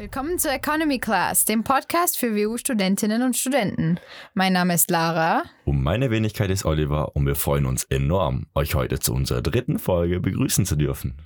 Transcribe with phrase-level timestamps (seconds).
[0.00, 4.00] Willkommen zur Economy Class, dem Podcast für WU-Studentinnen und Studenten.
[4.32, 5.42] Mein Name ist Lara.
[5.66, 9.78] Und meine Wenigkeit ist Oliver und wir freuen uns enorm, euch heute zu unserer dritten
[9.78, 11.18] Folge begrüßen zu dürfen.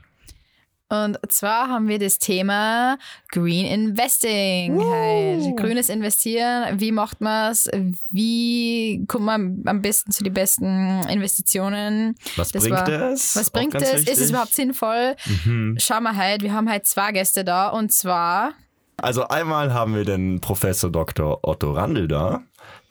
[1.04, 2.99] Und zwar haben wir das Thema
[3.31, 4.81] Green Investing.
[4.81, 5.56] Halt.
[5.56, 6.81] Grünes Investieren.
[6.81, 7.69] Wie macht man es?
[8.10, 12.15] Wie kommt man am besten zu den besten Investitionen?
[12.37, 13.35] Was Das bringt war- es?
[13.37, 13.92] Was bringt es?
[14.09, 15.17] Ist es überhaupt sinnvoll?
[15.45, 15.77] Mhm.
[15.81, 18.52] Schauen wir halt, wir haben halt zwei Gäste da und zwar
[18.97, 21.40] Also einmal haben wir den Professor Dr.
[21.42, 22.42] Otto Randl da.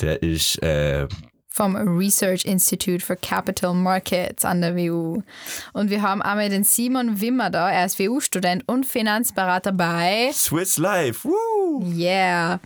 [0.01, 1.07] Der ist äh,
[1.53, 5.21] vom Research Institute for Capital Markets an der WU.
[5.71, 7.69] Und wir haben einmal den Simon Wimmer da.
[7.69, 11.27] Er ist WU-Student und Finanzberater bei Swiss Life.
[11.27, 11.85] Woo!
[11.93, 12.59] Yeah.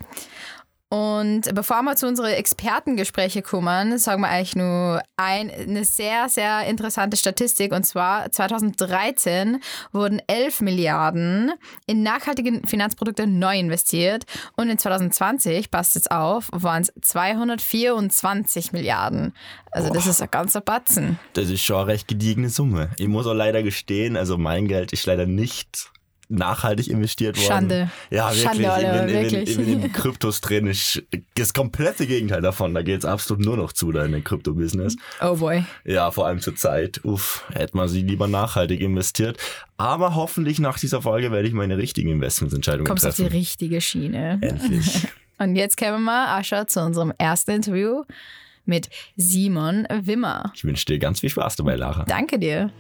[0.90, 6.66] Und bevor wir zu unseren Expertengespräche kommen, sagen wir eigentlich nur ein, eine sehr, sehr
[6.66, 7.74] interessante Statistik.
[7.74, 9.60] Und zwar 2013
[9.92, 11.52] wurden 11 Milliarden
[11.88, 14.24] in nachhaltige Finanzprodukte neu investiert.
[14.56, 19.34] Und in 2020, passt jetzt auf, waren es 224 Milliarden.
[19.72, 20.12] Also das Boah.
[20.12, 21.20] ist ein ganzer Batzen.
[21.34, 22.92] Das ist schon eine recht gediegene Summe.
[22.98, 25.92] Ich muss auch leider gestehen, also mein Geld ist leider nicht
[26.30, 27.48] nachhaltig investiert worden.
[27.48, 27.92] Schande.
[28.10, 28.44] Ja, wirklich.
[28.44, 29.50] Schande, Oliver, ich, bin, ich, bin, wirklich.
[29.50, 30.68] ich bin in Kryptos drin.
[30.68, 32.74] Ich, das komplette Gegenteil davon.
[32.74, 34.98] Da geht es absolut nur noch zu, da in dem Krypto-Business.
[35.22, 35.64] Oh boy.
[35.86, 37.04] Ja, vor allem zur Zeit.
[37.04, 39.38] Uff, hätte man sie lieber nachhaltig investiert.
[39.78, 43.38] Aber hoffentlich nach dieser Folge werde ich meine richtigen Investmentsentscheidungen Kommst auf die treffen.
[43.38, 44.40] richtige Schiene.
[44.42, 45.08] Endlich.
[45.40, 48.04] Und jetzt kommen wir, Ascha, zu unserem ersten Interview
[48.66, 50.52] mit Simon Wimmer.
[50.56, 52.06] Ich wünsche dir ganz viel Spaß dabei, Lara.
[52.06, 52.72] Danke dir.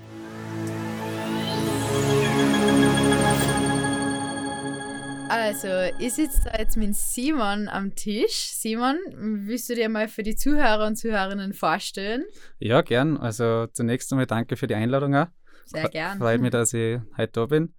[5.29, 5.67] Also,
[5.99, 8.51] ich sitze da jetzt mit Simon am Tisch.
[8.53, 12.23] Simon, willst du dir mal für die Zuhörer und Zuhörerinnen vorstellen?
[12.59, 13.17] Ja, gern.
[13.17, 15.27] Also zunächst einmal danke für die Einladung auch.
[15.65, 16.17] Sehr gern.
[16.17, 17.73] Freut mich, dass ich heute da bin.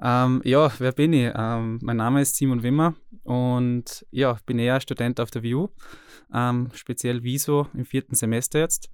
[0.00, 1.30] Ähm, ja, wer bin ich?
[1.34, 5.68] Ähm, mein Name ist Simon Wimmer und ja, bin eher Student auf der WU,
[6.32, 8.88] ähm, speziell Wieso im vierten Semester jetzt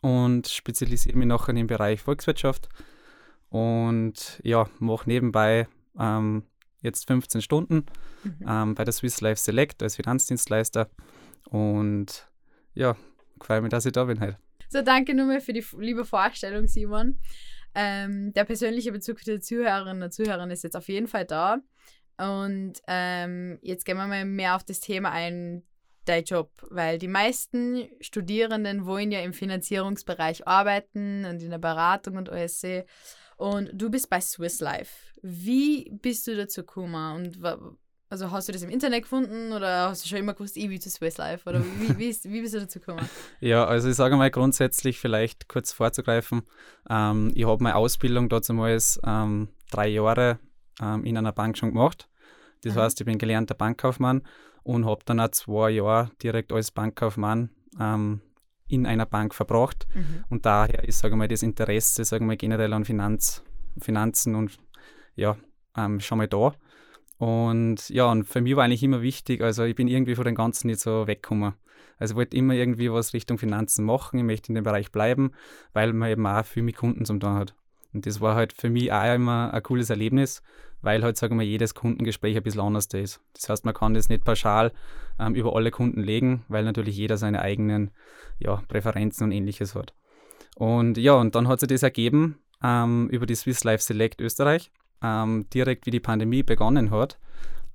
[0.00, 2.68] und spezialisiere mich nachher im Bereich Volkswirtschaft
[3.48, 5.66] und ja, mache nebenbei
[5.98, 6.44] ähm,
[6.86, 7.84] jetzt 15 Stunden
[8.24, 8.46] Mhm.
[8.48, 10.88] ähm, bei der Swiss Life Select als Finanzdienstleister
[11.50, 12.28] und
[12.74, 12.96] ja,
[13.40, 14.38] freue mich, dass ich da bin heute.
[14.68, 17.18] So, danke nochmal für die liebe Vorstellung, Simon.
[17.74, 21.58] Ähm, der persönliche Bezug für die Zuhörerinnen und Zuhörer ist jetzt auf jeden Fall da.
[22.18, 25.62] Und ähm, jetzt gehen wir mal mehr auf das Thema ein,
[26.06, 32.16] dein Job, weil die meisten Studierenden wollen ja im Finanzierungsbereich arbeiten und in der Beratung
[32.16, 32.64] und alles.
[33.36, 35.12] Und du bist bei Swiss Life.
[35.22, 37.16] Wie bist du dazu gekommen?
[37.16, 37.44] Und
[38.08, 40.80] also hast du das im Internet gefunden oder hast du schon immer gewusst, ich will
[40.80, 41.48] zu Swiss Life?
[41.48, 43.08] Oder wie, wie, ist, wie bist du dazu gekommen?
[43.40, 46.42] Ja, also ich sage mal grundsätzlich vielleicht kurz vorzugreifen.
[46.88, 50.38] Ähm, ich habe meine Ausbildung damals ähm, drei Jahre
[50.80, 52.08] ähm, in einer Bank schon gemacht.
[52.62, 52.78] Das Mhm.
[52.80, 54.22] heißt, ich bin gelernter Bankkaufmann
[54.62, 58.20] und habe dann auch zwei Jahre direkt als Bankkaufmann ähm,
[58.68, 59.86] in einer Bank verbracht.
[59.94, 60.24] Mhm.
[60.28, 63.42] Und daher ist, sage ich mal, das Interesse, sage ich mal, generell an Finanz,
[63.78, 64.58] Finanzen und
[65.14, 65.36] ja,
[65.76, 66.54] ähm, schon mal da.
[67.18, 70.34] Und ja, und für mich war eigentlich immer wichtig, also ich bin irgendwie von dem
[70.34, 71.54] Ganzen nicht so weggekommen.
[71.98, 75.30] Also ich wollte immer irgendwie was Richtung Finanzen machen, ich möchte in dem Bereich bleiben,
[75.72, 77.54] weil man eben auch viel mit Kunden zum tun hat.
[77.94, 80.42] Und das war halt für mich auch immer ein cooles Erlebnis,
[80.86, 83.20] weil halt, sagen wir, jedes Kundengespräch ein bisschen anders ist.
[83.34, 84.70] Das heißt, man kann das nicht pauschal
[85.18, 87.90] ähm, über alle Kunden legen, weil natürlich jeder seine eigenen
[88.38, 89.94] ja, Präferenzen und ähnliches hat.
[90.54, 94.70] Und ja, und dann hat sich das ergeben ähm, über die Swiss Life Select Österreich,
[95.02, 97.18] ähm, direkt wie die Pandemie begonnen hat.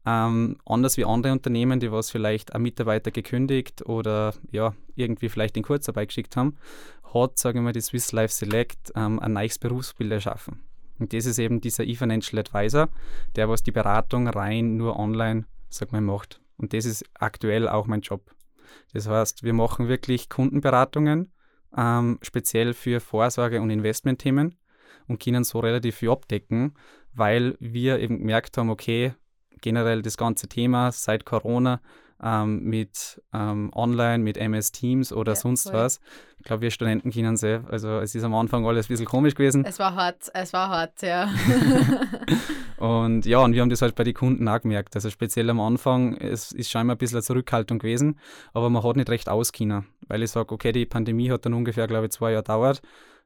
[0.06, 5.58] Ähm, anders wie andere Unternehmen, die was vielleicht ein Mitarbeiter gekündigt oder ja, irgendwie vielleicht
[5.58, 6.56] in Kurzarbeit geschickt haben,
[7.14, 10.71] hat, sagen wir mal, die Swiss Life Select ähm, ein neues Berufsbild erschaffen.
[11.02, 12.88] Und das ist eben dieser E-Financial Advisor,
[13.36, 16.40] der was die Beratung rein nur online, sag mal, macht.
[16.58, 18.36] Und das ist aktuell auch mein Job.
[18.94, 21.34] Das heißt, wir machen wirklich Kundenberatungen,
[21.76, 24.60] ähm, speziell für Vorsorge- und Investmentthemen
[25.08, 26.76] und können so relativ viel abdecken,
[27.14, 29.16] weil wir eben gemerkt haben, okay,
[29.60, 31.82] generell das ganze Thema seit Corona
[32.24, 35.74] ähm, mit ähm, Online, mit MS Teams oder Ja, sonst voll.
[35.74, 36.00] was.
[36.38, 37.60] Ich glaube, wir Studenten kennen es eh.
[37.70, 39.64] Also es ist am Anfang alles ein bisschen komisch gewesen.
[39.66, 41.30] Es war hart, es war hart, ja.
[42.78, 44.96] Und ja, und wir haben das halt bei den Kunden auch gemerkt.
[44.96, 48.18] Also speziell am Anfang, es ist scheinbar ein bisschen eine Zurückhaltung gewesen,
[48.54, 51.86] aber man hat nicht recht auskennen, weil ich sage, okay, die Pandemie hat dann ungefähr,
[51.86, 52.82] glaube ich, zwei Jahre gedauert.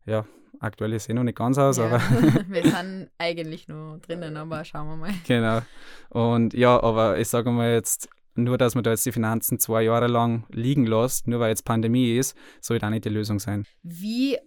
[0.06, 0.26] Ja,
[0.60, 1.86] aktuell ist eh noch nicht ganz aus, ja.
[1.86, 2.00] aber
[2.50, 5.14] Wir sind eigentlich nur drinnen, aber schauen wir mal.
[5.26, 5.62] genau.
[6.10, 9.84] Und ja, aber ich sage mal jetzt, nur dass man da jetzt die Finanzen zwei
[9.84, 13.66] Jahre lang liegen lässt, nur weil jetzt Pandemie ist, soll auch nicht die Lösung sein.
[13.84, 14.38] Wie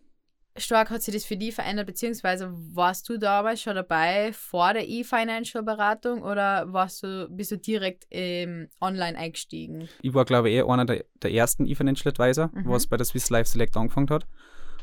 [0.60, 4.88] stark hat sich das für dich verändert, beziehungsweise warst du damals schon dabei vor der
[4.88, 9.88] E-Financial-Beratung oder warst du, bist du direkt ähm, online eingestiegen?
[10.02, 12.64] Ich war, glaube ich, eh einer der, der ersten E-Financial Advisor, mhm.
[12.66, 14.26] was bei der Swiss Life Select angefangen hat.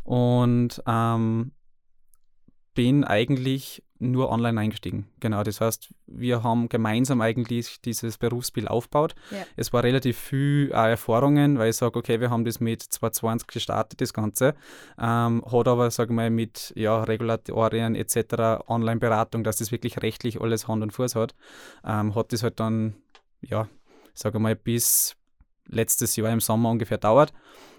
[0.04, 1.52] Und ähm,
[2.74, 5.08] bin eigentlich nur online eingestiegen.
[5.20, 9.16] Genau, das heißt, wir haben gemeinsam eigentlich dieses Berufsbild aufgebaut.
[9.32, 9.46] Ja.
[9.56, 13.48] Es war relativ viel äh, Erfahrungen, weil ich sage, okay, wir haben das mit 2020
[13.48, 14.56] gestartet, das Ganze.
[15.00, 20.42] Ähm, hat aber, sage ich mal, mit ja, Regulatorien etc., Online-Beratung, dass das wirklich rechtlich
[20.42, 21.34] alles Hand und Fuß hat,
[21.86, 22.96] ähm, hat das halt dann,
[23.42, 23.68] ja,
[24.14, 25.16] sage mal, bis
[25.68, 27.34] letztes Jahr im Sommer ungefähr dauert.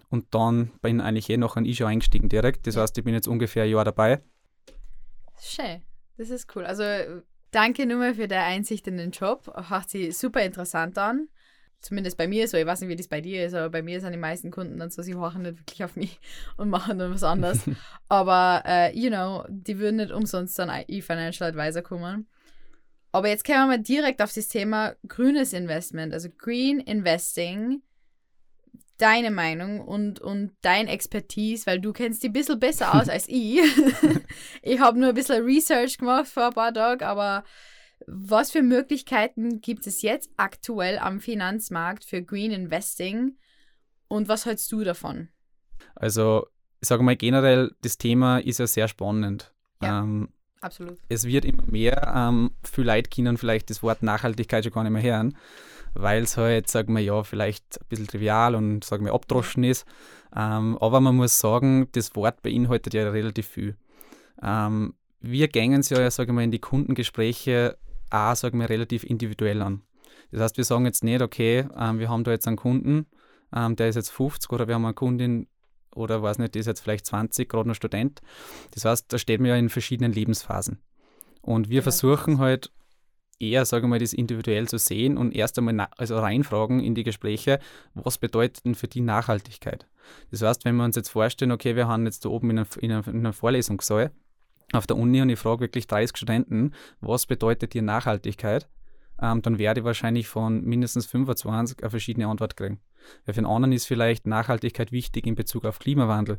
[0.08, 2.66] Und dann bin eigentlich eh noch ein ich schon eingestiegen direkt.
[2.66, 4.22] Das heißt, ich bin jetzt ungefähr ein Jahr dabei.
[5.40, 5.82] Schön.
[6.16, 6.64] Das ist cool.
[6.64, 6.84] Also
[7.50, 9.52] danke nur mal für deine Einsicht in den Job.
[9.68, 11.28] Hört sich super interessant an.
[11.80, 12.56] Zumindest bei mir so.
[12.56, 14.78] Ich weiß nicht, wie das bei dir ist, aber bei mir sind die meisten Kunden
[14.78, 16.18] dann so, sie horchen nicht wirklich auf mich
[16.56, 17.60] und machen dann was anderes.
[18.08, 22.26] aber, uh, you know, die würden nicht umsonst dann E-Financial Advisor kommen.
[23.12, 27.82] Aber jetzt kommen wir mal direkt auf das Thema grünes Investment, also Green Investing
[28.98, 33.28] deine Meinung und, und dein Expertise, weil du kennst die ein bisschen besser aus als
[33.28, 33.60] ich.
[34.62, 37.44] ich habe nur ein bisschen Research gemacht vor ein paar Tagen, aber
[38.06, 43.36] was für Möglichkeiten gibt es jetzt aktuell am Finanzmarkt für Green Investing
[44.08, 45.28] und was hältst du davon?
[45.94, 46.46] Also,
[46.80, 49.52] ich sage mal generell, das Thema ist ja sehr spannend.
[49.82, 50.28] Ja, ähm,
[50.60, 50.98] absolut.
[51.08, 54.92] Es wird immer mehr, ähm, viele Leute können vielleicht das Wort Nachhaltigkeit schon gar nicht
[54.92, 55.36] mehr hören
[55.98, 59.86] weil es halt, sagen wir ja, vielleicht ein bisschen trivial und sagen wir abdroschen ist.
[60.34, 63.76] Ähm, aber man muss sagen, das Wort beinhaltet ja relativ viel.
[64.42, 67.78] Ähm, wir gängen es ja, sagen wir, in die Kundengespräche
[68.10, 69.82] auch, sagen wir, relativ individuell an.
[70.30, 73.06] Das heißt, wir sagen jetzt nicht, okay, ähm, wir haben da jetzt einen Kunden,
[73.54, 75.48] ähm, der ist jetzt 50 oder wir haben eine Kundin
[75.94, 78.20] oder weiß nicht, die ist jetzt vielleicht 20, gerade noch Student.
[78.72, 80.80] Das heißt, da steht man ja in verschiedenen Lebensphasen.
[81.40, 82.70] Und wir ja, versuchen halt
[83.38, 87.04] eher, sagen wir mal, das individuell zu sehen und erst einmal also reinfragen in die
[87.04, 87.58] Gespräche,
[87.94, 89.86] was bedeutet denn für die Nachhaltigkeit?
[90.30, 92.68] Das heißt, wenn wir uns jetzt vorstellen, okay, wir haben jetzt da oben in einer,
[92.80, 94.10] in einer, in einer Vorlesungssaal
[94.72, 98.68] auf der Uni und ich frage wirklich 30 Studenten, was bedeutet dir Nachhaltigkeit?
[99.20, 102.80] Ähm, dann werde ich wahrscheinlich von mindestens 25 eine verschiedene Antwort kriegen.
[103.24, 106.38] Weil für einen anderen ist vielleicht Nachhaltigkeit wichtig in Bezug auf Klimawandel.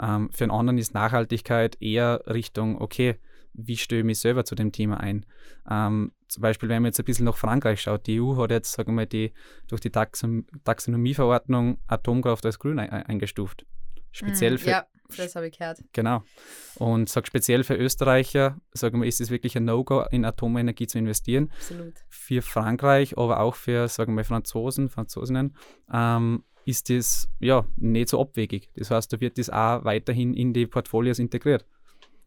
[0.00, 3.16] Ähm, für einen anderen ist Nachhaltigkeit eher Richtung, okay,
[3.54, 5.24] wie stelle ich mich selber zu dem Thema ein?
[5.70, 8.72] Ähm, zum Beispiel, wenn man jetzt ein bisschen nach Frankreich schaut, die EU hat jetzt,
[8.72, 9.32] sagen wir mal, die,
[9.68, 13.64] durch die Taxon Taxonomieverordnung Atomkraft als grün eingestuft.
[14.10, 14.70] Speziell mm, für.
[14.70, 14.86] Ja,
[15.16, 15.82] das habe ich gehört.
[15.92, 16.22] Genau.
[16.76, 20.98] Und sag speziell für Österreicher, sagen wir, ist es wirklich ein No-Go, in Atomenergie zu
[20.98, 21.50] investieren.
[21.56, 21.94] Absolut.
[22.08, 25.56] Für Frankreich, aber auch für, sagen wir, Franzosen, Franzosinnen,
[25.92, 28.70] ähm, ist das ja nicht so abwegig.
[28.74, 31.66] Das heißt, da wird das auch weiterhin in die Portfolios integriert.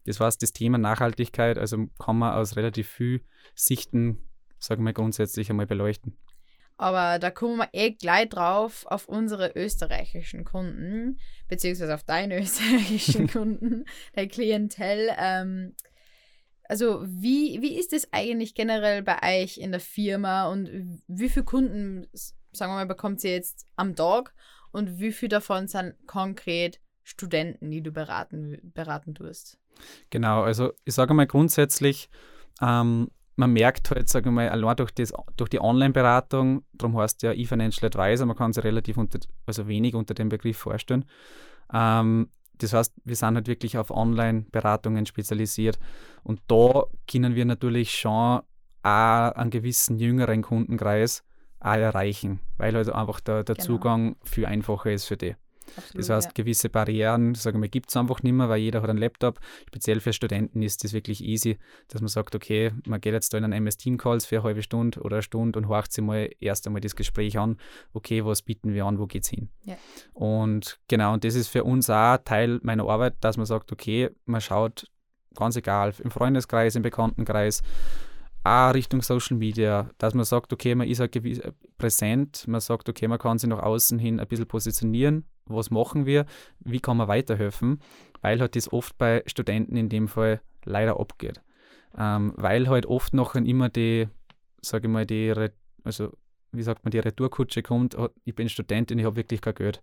[0.04, 3.22] Das heißt, das Thema Nachhaltigkeit, also kann man aus relativ viel
[3.54, 4.18] Sichten,
[4.58, 6.16] sagen wir grundsätzlich einmal beleuchten.
[6.78, 11.18] Aber da kommen wir eh gleich drauf auf unsere österreichischen Kunden,
[11.48, 13.84] beziehungsweise auf deine österreichischen Kunden,
[14.14, 15.10] der Klientel.
[15.18, 15.74] Ähm,
[16.68, 21.44] also wie, wie ist es eigentlich generell bei euch in der Firma und wie viele
[21.44, 24.32] Kunden, sagen wir mal, bekommt ihr jetzt am Tag
[24.70, 26.78] und wie viele davon sind konkret
[27.08, 29.58] Studenten, die du beraten, beraten tust?
[30.10, 32.10] Genau, also ich sage mal grundsätzlich,
[32.60, 37.22] ähm, man merkt halt, sage ich mal, allein durch, das, durch die Online-Beratung, darum heißt
[37.22, 41.06] ja E-Financial Advisor, man kann sich relativ unter, also wenig unter dem Begriff vorstellen.
[41.72, 45.78] Ähm, das heißt, wir sind halt wirklich auf Online-Beratungen spezialisiert
[46.24, 48.42] und da können wir natürlich schon
[48.82, 51.24] auch einen gewissen jüngeren Kundenkreis
[51.60, 53.66] auch erreichen, weil halt einfach der, der genau.
[53.66, 55.36] Zugang viel einfacher ist für die.
[55.76, 56.32] Absolut, das heißt, ja.
[56.34, 59.40] gewisse Barrieren, sagen wir, gibt es einfach nicht mehr, weil jeder hat einen Laptop.
[59.66, 61.58] Speziell für Studenten ist das wirklich easy,
[61.88, 64.44] dass man sagt, okay, man geht jetzt da in einen MS Team Calls für eine
[64.44, 67.58] halbe Stunde oder eine Stunde und horcht sich mal erst einmal das Gespräch an,
[67.92, 69.48] okay, was bieten wir an, wo geht es hin?
[69.64, 69.76] Ja.
[70.12, 74.10] Und genau, und das ist für uns auch Teil meiner Arbeit, dass man sagt, okay,
[74.24, 74.90] man schaut,
[75.34, 77.62] ganz egal, im Freundeskreis, im Bekanntenkreis,
[78.44, 81.16] auch Richtung Social Media, dass man sagt, okay, man ist halt
[81.76, 86.06] präsent, man sagt, okay, man kann sich nach außen hin ein bisschen positionieren, was machen
[86.06, 86.26] wir,
[86.60, 87.80] wie kann man weiterhelfen,
[88.20, 91.42] weil halt das oft bei Studenten in dem Fall leider abgeht.
[91.96, 94.08] Ähm, weil halt oft noch immer die,
[94.60, 95.34] sage ich mal, die,
[95.84, 96.12] also
[96.52, 99.82] wie sagt man, die Retourkutsche kommt, ich bin Studentin, ich habe wirklich kein Geld.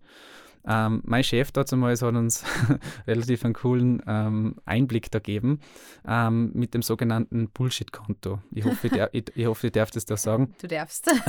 [0.68, 2.44] Ähm, mein Chef damals hat uns
[3.06, 5.60] relativ einen coolen ähm, Einblick da gegeben
[6.06, 8.40] ähm, mit dem sogenannten Bullshit-Konto.
[8.50, 10.54] Ich hoffe, ich, ich, ich, hoffe, ich darf das da sagen.
[10.60, 11.10] Du darfst.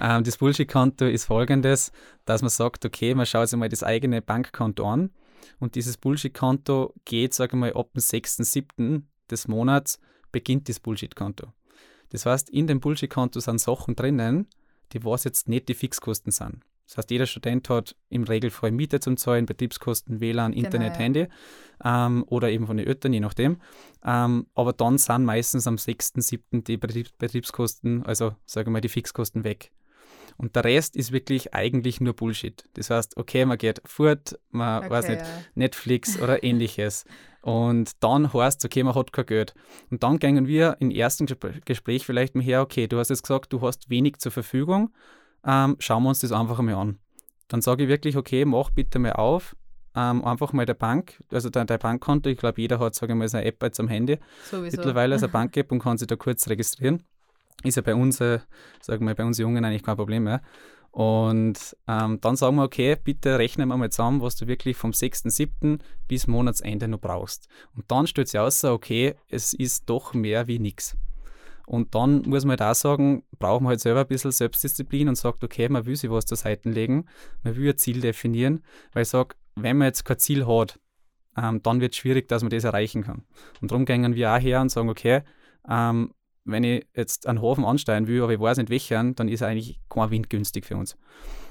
[0.00, 1.92] Ähm, das Bullshit-Konto ist folgendes,
[2.24, 5.10] dass man sagt, okay, man schaut sich mal das eigene Bankkonto an
[5.60, 9.02] Und dieses Bullshit-Konto geht, sage ich mal, ab dem 6.7.
[9.30, 10.00] des Monats
[10.32, 11.52] beginnt das Bullshit-Konto.
[12.10, 14.48] Das heißt, in dem Bullshit-Konto sind Sachen drinnen,
[14.92, 16.62] die was jetzt nicht die Fixkosten sind.
[16.86, 20.98] Das heißt, jeder Student hat im Regelfall Miete zum Zahlen, Betriebskosten, WLAN, genau, Internet, genau,
[20.98, 21.04] ja.
[21.04, 21.26] Handy
[21.84, 23.58] ähm, oder eben von den Eltern, je nachdem.
[24.04, 26.64] Ähm, aber dann sind meistens am 6.7.
[26.64, 29.72] die Betriebskosten, also sagen wir mal die Fixkosten weg.
[30.36, 32.64] Und der Rest ist wirklich eigentlich nur Bullshit.
[32.74, 35.26] Das heißt, okay, man geht fort, man okay, weiß nicht, ja.
[35.54, 37.04] Netflix oder ähnliches.
[37.42, 39.54] Und dann heißt es, okay, man hat kein Geld.
[39.90, 43.52] Und dann gehen wir im ersten Gespräch vielleicht mal her, okay, du hast jetzt gesagt,
[43.52, 44.92] du hast wenig zur Verfügung,
[45.46, 46.98] ähm, schauen wir uns das einfach mal an.
[47.48, 49.56] Dann sage ich wirklich, okay, mach bitte mal auf,
[49.94, 53.18] ähm, einfach mal der Bank, also dein, dein Bankkonto, ich glaube, jeder hat, sage ich
[53.18, 54.18] mal, seine App jetzt am Handy.
[54.50, 54.76] Sowieso.
[54.76, 57.02] Mittlerweile ist eine Bank-App und kann sich da kurz registrieren.
[57.62, 58.40] Ist ja bei uns, äh,
[58.80, 60.40] sagen wir, bei uns Jungen eigentlich kein Problem mehr.
[60.90, 64.90] Und ähm, dann sagen wir, okay, bitte rechnen wir mal zusammen, was du wirklich vom
[64.90, 65.78] 6.7.
[66.06, 67.48] bis Monatsende noch brauchst.
[67.74, 70.96] Und dann stellt sich aus, okay, es ist doch mehr wie nichts.
[71.66, 75.44] Und dann muss man da sagen, braucht man halt selber ein bisschen Selbstdisziplin und sagt,
[75.44, 77.06] okay, man will sich was zur Seite legen,
[77.42, 80.80] man will ein Ziel definieren, weil ich sage, wenn man jetzt kein Ziel hat,
[81.36, 83.24] ähm, dann wird es schwierig, dass man das erreichen kann.
[83.60, 85.22] Und darum gehen wir auch her und sagen, okay,
[85.68, 86.12] ähm,
[86.44, 89.80] wenn ich jetzt einen Hafen ansteigen will, aber ich weiß nicht welchen, dann ist eigentlich
[89.88, 90.96] kein Wind günstig für uns.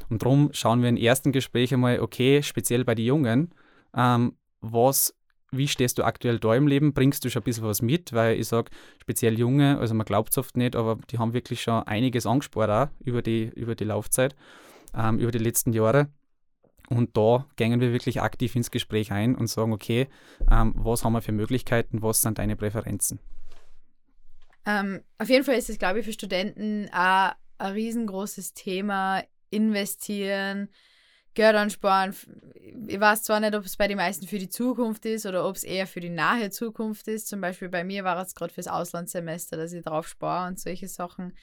[0.09, 3.53] Und darum schauen wir im ersten Gespräch einmal, okay, speziell bei den Jungen,
[3.95, 5.15] ähm, was,
[5.51, 6.93] wie stehst du aktuell da im Leben?
[6.93, 8.13] Bringst du schon ein bisschen was mit?
[8.13, 11.61] Weil ich sage, speziell Junge, also man glaubt es oft nicht, aber die haben wirklich
[11.61, 14.35] schon einiges angespart auch über die, über die Laufzeit,
[14.95, 16.07] ähm, über die letzten Jahre.
[16.89, 20.07] Und da gehen wir wirklich aktiv ins Gespräch ein und sagen, okay,
[20.49, 23.19] ähm, was haben wir für Möglichkeiten, was sind deine Präferenzen?
[24.65, 29.23] Ähm, auf jeden Fall ist es, glaube ich, für Studenten auch ein riesengroßes Thema.
[29.49, 30.69] Investieren,
[31.33, 32.15] Geld ansparen.
[32.87, 35.55] Ich weiß zwar nicht, ob es bei den meisten für die Zukunft ist oder ob
[35.55, 37.27] es eher für die nahe Zukunft ist.
[37.27, 40.87] Zum Beispiel bei mir war es gerade fürs Auslandssemester, dass ich drauf spare und solche
[40.87, 41.33] Sachen.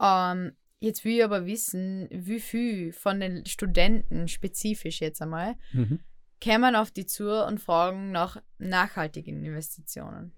[0.00, 6.00] Ähm, jetzt will ich aber wissen, wie viel von den Studenten spezifisch jetzt einmal mhm
[6.44, 10.32] kämen auf die zu und fragen nach nachhaltigen Investitionen?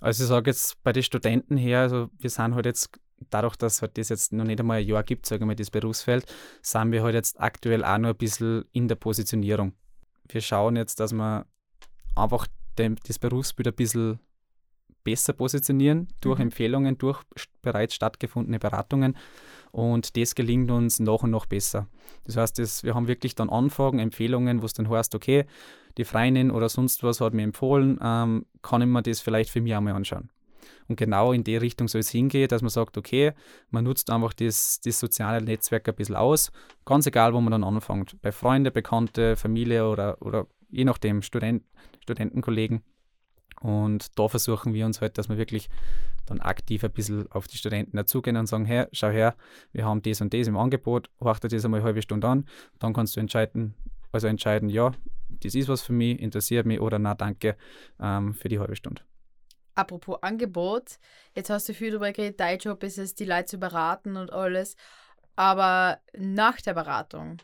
[0.00, 2.90] Also ich sage jetzt bei den Studenten her, also wir sind halt jetzt,
[3.30, 5.70] dadurch, dass halt das jetzt noch nicht einmal ein Jahr gibt, sage ich mal, das
[5.70, 6.26] Berufsfeld,
[6.62, 9.72] sind wir halt jetzt aktuell auch noch ein bisschen in der Positionierung.
[10.28, 11.46] Wir schauen jetzt, dass wir
[12.16, 12.46] einfach
[12.78, 14.18] dem, das Berufsbild ein bisschen
[15.04, 16.44] besser positionieren durch mhm.
[16.44, 17.22] Empfehlungen, durch
[17.62, 19.16] bereits stattgefundene Beratungen
[19.70, 21.88] und das gelingt uns nach und nach besser.
[22.24, 25.44] Das heißt, das, wir haben wirklich dann Anfragen, Empfehlungen, wo es dann heißt, okay,
[25.98, 29.60] die Freundin oder sonst was hat mir empfohlen, ähm, kann ich mir das vielleicht für
[29.60, 30.30] mich einmal anschauen.
[30.88, 33.32] Und genau in die Richtung soll es hingehen, dass man sagt, okay,
[33.70, 36.50] man nutzt einfach das, das soziale Netzwerk ein bisschen aus,
[36.84, 38.20] ganz egal, wo man dann anfängt.
[38.22, 41.62] Bei Freunden, Bekannte, Familie oder, oder je nachdem, Student,
[42.02, 42.82] Studentenkollegen.
[43.60, 45.68] Und da versuchen wir uns halt, dass wir wirklich
[46.26, 49.36] dann aktiv ein bisschen auf die Studenten dazugehen und sagen, hey, schau her,
[49.72, 52.46] wir haben das und das im Angebot, dir das einmal eine halbe Stunde an,
[52.78, 53.74] dann kannst du entscheiden,
[54.12, 54.92] also entscheiden, ja,
[55.28, 57.56] das ist was für mich, interessiert mich oder na danke
[58.00, 59.02] ähm, für die halbe Stunde.
[59.74, 60.98] Apropos Angebot,
[61.34, 64.32] jetzt hast du viel darüber geredet, dein Job ist es, die Leute zu beraten und
[64.32, 64.76] alles,
[65.36, 67.38] aber nach der Beratung,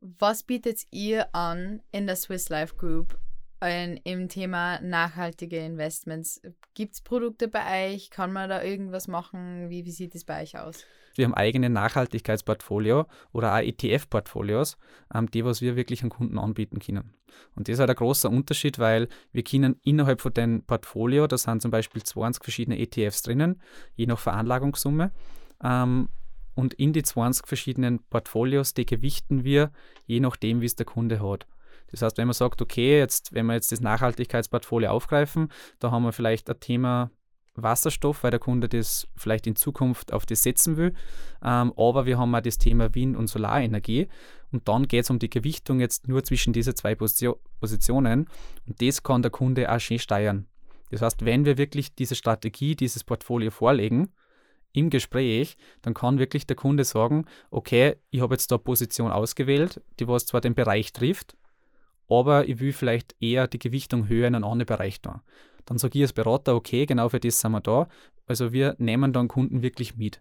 [0.00, 3.18] was bietet ihr an in der Swiss Life Group
[3.66, 6.40] im Thema nachhaltige Investments.
[6.74, 8.10] Gibt es Produkte bei euch?
[8.10, 9.70] Kann man da irgendwas machen?
[9.70, 10.84] Wie, wie sieht es bei euch aus?
[11.14, 14.76] Wir haben eigene Nachhaltigkeitsportfolio oder auch ETF-Portfolios,
[15.14, 17.14] ähm, die was wir wirklich an Kunden anbieten können.
[17.54, 21.38] Und das ist halt ein großer Unterschied, weil wir können innerhalb von dem Portfolio, da
[21.38, 23.60] sind zum Beispiel 20 verschiedene ETFs drinnen,
[23.96, 25.12] je nach Veranlagungssumme.
[25.62, 26.08] Ähm,
[26.54, 29.72] und in die 20 verschiedenen Portfolios, die gewichten wir,
[30.06, 31.46] je nachdem, wie es der Kunde hat.
[31.94, 35.48] Das heißt, wenn man sagt, okay, jetzt, wenn wir jetzt das Nachhaltigkeitsportfolio aufgreifen,
[35.78, 37.10] da haben wir vielleicht ein Thema
[37.54, 40.92] Wasserstoff, weil der Kunde das vielleicht in Zukunft auf das setzen will.
[41.40, 44.08] Ähm, aber wir haben auch das Thema Wind- und Solarenergie.
[44.50, 48.28] Und dann geht es um die Gewichtung jetzt nur zwischen diese zwei Positionen.
[48.66, 50.48] Und das kann der Kunde auch schön steuern.
[50.90, 54.12] Das heißt, wenn wir wirklich diese Strategie, dieses Portfolio vorlegen,
[54.72, 59.80] im Gespräch, dann kann wirklich der Kunde sagen, okay, ich habe jetzt da Position ausgewählt,
[60.00, 61.36] die was zwar den Bereich trifft,
[62.08, 65.22] aber ich will vielleicht eher die Gewichtung höher in einen anderen Bereich da.
[65.64, 67.88] Dann sage ich als Berater, okay, genau für das sind wir da.
[68.26, 70.20] Also wir nehmen dann Kunden wirklich mit.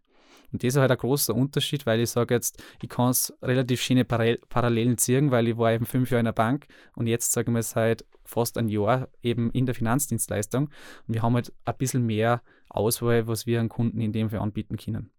[0.51, 3.81] Und das ist halt ein großer Unterschied, weil ich sage jetzt, ich kann es relativ
[3.81, 7.49] schöne Parallelen ziehen, weil ich war eben fünf Jahre in der Bank und jetzt sage
[7.49, 10.65] ich mal seit fast ein Jahr eben in der Finanzdienstleistung.
[10.65, 14.39] Und wir haben halt ein bisschen mehr Auswahl, was wir an Kunden in dem Fall
[14.39, 15.09] anbieten können.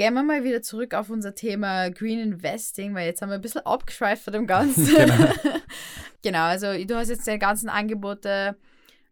[0.00, 3.42] Gehen wir mal wieder zurück auf unser Thema Green Investing, weil jetzt haben wir ein
[3.42, 4.86] bisschen abgeschweift von dem Ganzen.
[4.86, 5.32] genau.
[6.22, 8.56] Genau, also du hast jetzt deine ganzen Angebote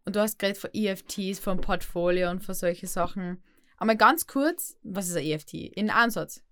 [0.06, 3.42] und du hast geredet von EFTs, vom Portfolio und von solchen Sachen.
[3.76, 5.52] Aber ganz kurz, was ist ein EFT?
[5.54, 6.42] In Ansatz.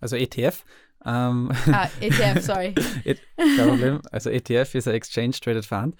[0.00, 0.64] Also ETF.
[1.04, 2.74] Ähm, ah, ETF, sorry.
[2.74, 4.00] Kein Problem.
[4.12, 5.96] Also ETF ist ein Exchange Traded Fund.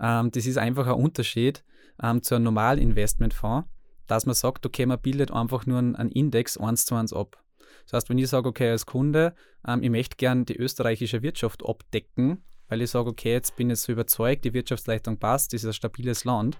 [0.00, 1.62] Ähm, das ist einfach ein Unterschied
[2.02, 3.68] ähm, zu einem normalen Investmentfonds,
[4.12, 7.42] dass man sagt, okay, man bildet einfach nur einen Index eins zu eins ab.
[7.84, 9.34] Das heißt, wenn ich sage, okay, als Kunde,
[9.66, 13.80] ähm, ich möchte gerne die österreichische Wirtschaft abdecken, weil ich sage, okay, jetzt bin ich
[13.80, 16.58] so überzeugt, die Wirtschaftsleistung passt, das ist ein stabiles Land,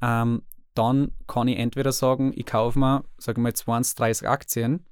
[0.00, 0.42] ähm,
[0.74, 4.86] dann kann ich entweder sagen, ich kaufe mir, sagen wir mal, 20, 30 Aktien,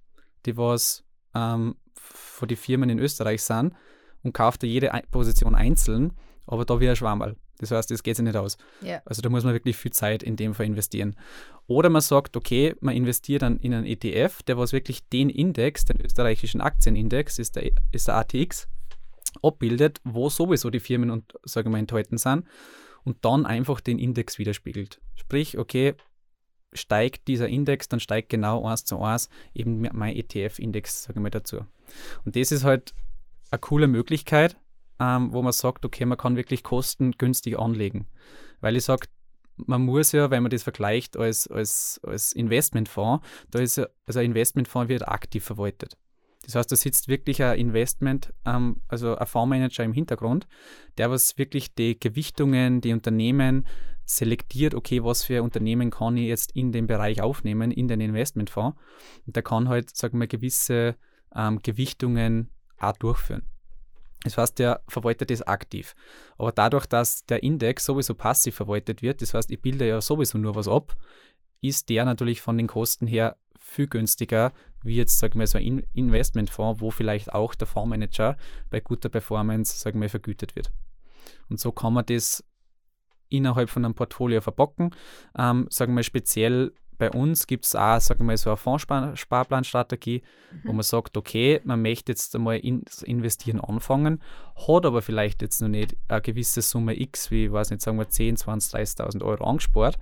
[0.45, 3.75] die was ähm, von den Firmen in Österreich sind
[4.23, 6.13] und kaufe da jede Position einzeln,
[6.47, 7.37] aber da wie ein Schwammerl.
[7.59, 8.57] Das heißt, das geht sich nicht aus.
[8.83, 9.03] Yeah.
[9.05, 11.17] Also da muss man wirklich viel Zeit in dem Fall investieren.
[11.67, 15.85] Oder man sagt, okay, man investiert dann in einen ETF, der was wirklich den Index,
[15.85, 18.69] den österreichischen Aktienindex, ist der, ist der ATX,
[19.43, 22.45] abbildet, wo sowieso die Firmen und, sagen wir, enthalten sind
[23.05, 25.01] und dann einfach den Index widerspiegelt.
[25.15, 25.95] Sprich, okay,
[26.73, 31.65] steigt dieser Index, dann steigt genau eins zu eins eben mein ETF-Index, sagen wir dazu.
[32.25, 32.95] Und das ist halt
[33.51, 34.57] eine coole Möglichkeit,
[35.01, 38.07] ähm, wo man sagt, okay, man kann wirklich kostengünstig anlegen.
[38.61, 39.09] Weil ich sage,
[39.57, 44.21] man muss ja, wenn man das vergleicht als, als, als Investmentfonds, da ist ja, also
[44.21, 45.97] ein Investmentfonds wird aktiv verwaltet.
[46.45, 50.47] Das heißt, da sitzt wirklich ein Investment, ähm, also ein Fondsmanager im Hintergrund,
[50.99, 53.67] der was wirklich die Gewichtungen, die Unternehmen
[54.05, 58.79] selektiert, okay, was für Unternehmen kann ich jetzt in den Bereich aufnehmen, in den Investmentfonds.
[59.27, 60.97] Und der kann halt, sagen wir, gewisse
[61.35, 63.45] ähm, Gewichtungen auch durchführen.
[64.25, 65.95] Das heißt, der verwaltet das aktiv.
[66.39, 70.39] Aber dadurch, dass der Index sowieso passiv verwaltet wird, das heißt, ich bilde ja sowieso
[70.39, 70.97] nur was ab,
[71.61, 74.53] ist der natürlich von den Kosten her viel günstiger,
[74.83, 78.37] wie jetzt, sagen wir, so ein Investmentfonds, wo vielleicht auch der Fondsmanager
[78.71, 80.71] bei guter Performance, sagen wir, vergütet wird.
[81.49, 82.45] Und so kann man das
[83.29, 84.95] innerhalb von einem Portfolio verbocken.
[85.37, 90.23] Ähm, sagen wir speziell bei uns gibt es auch, sagen wir mal, so eine Fondssparplanstrategie,
[90.53, 90.69] mhm.
[90.69, 94.23] wo man sagt, okay, man möchte jetzt einmal ins Investieren anfangen,
[94.69, 97.99] hat aber vielleicht jetzt noch nicht eine gewisse Summe X, wie, ich weiß nicht, sagen
[97.99, 99.99] wir 10, 20, 30.000 Euro angespart.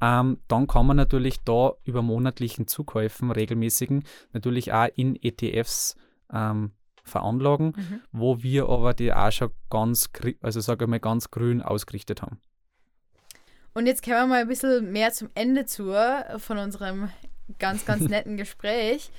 [0.00, 5.96] Ähm, dann kann man natürlich da über monatlichen Zukäufen, regelmäßigen, natürlich auch in ETFs
[6.30, 8.00] ähm, veranlagen, mhm.
[8.12, 10.10] wo wir aber die auch schon ganz,
[10.42, 12.40] also sage ich mal, ganz grün ausgerichtet haben.
[13.76, 15.92] Und jetzt kommen wir mal ein bisschen mehr zum Ende zu
[16.38, 17.10] von unserem
[17.58, 19.10] ganz, ganz netten Gespräch.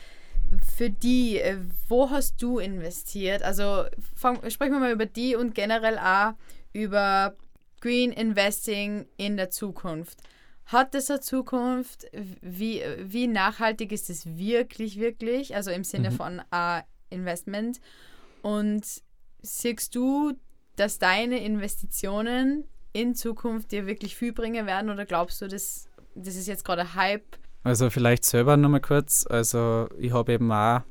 [0.76, 3.44] Für die, äh, wo hast du investiert?
[3.44, 3.84] Also
[4.16, 6.34] fang, sprechen wir mal über die und generell auch
[6.74, 7.36] über
[7.82, 10.24] Green Investing in der Zukunft.
[10.66, 12.08] Hat es eine Zukunft?
[12.42, 15.56] Wie, wie nachhaltig ist es wirklich, wirklich?
[15.56, 16.16] Also im Sinne mhm.
[16.16, 17.80] von uh, Investment.
[18.42, 18.84] Und
[19.44, 20.34] siehst du,
[20.78, 22.64] dass deine Investitionen
[22.98, 26.96] in Zukunft dir wirklich viel bringen werden oder glaubst du, dass das ist jetzt gerade
[26.96, 27.38] Hype?
[27.64, 29.26] Also vielleicht selber nochmal kurz.
[29.30, 30.82] Also ich habe eben auch,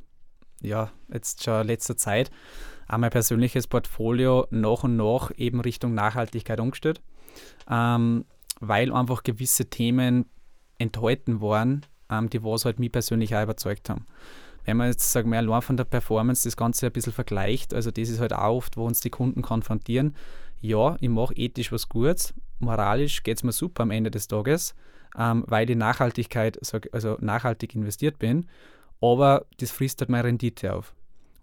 [0.62, 2.30] ja, jetzt schon letzter Zeit
[2.88, 7.00] auch mein persönliches Portfolio nach und nach eben Richtung Nachhaltigkeit umgestellt,
[7.68, 8.24] ähm,
[8.60, 10.26] weil einfach gewisse Themen
[10.78, 14.06] enthalten waren, ähm, die was halt mich persönlich auch überzeugt haben.
[14.64, 17.90] Wenn man jetzt, sagen wir, allein von der Performance das Ganze ein bisschen vergleicht, also
[17.90, 20.14] das ist halt auch oft, wo uns die Kunden konfrontieren,
[20.60, 24.74] ja, ich mache ethisch was Gutes, moralisch geht es mir super am Ende des Tages,
[25.18, 26.58] ähm, weil die Nachhaltigkeit,
[26.92, 28.46] also nachhaltig investiert bin,
[29.00, 30.94] aber das frisst halt meine Rendite auf.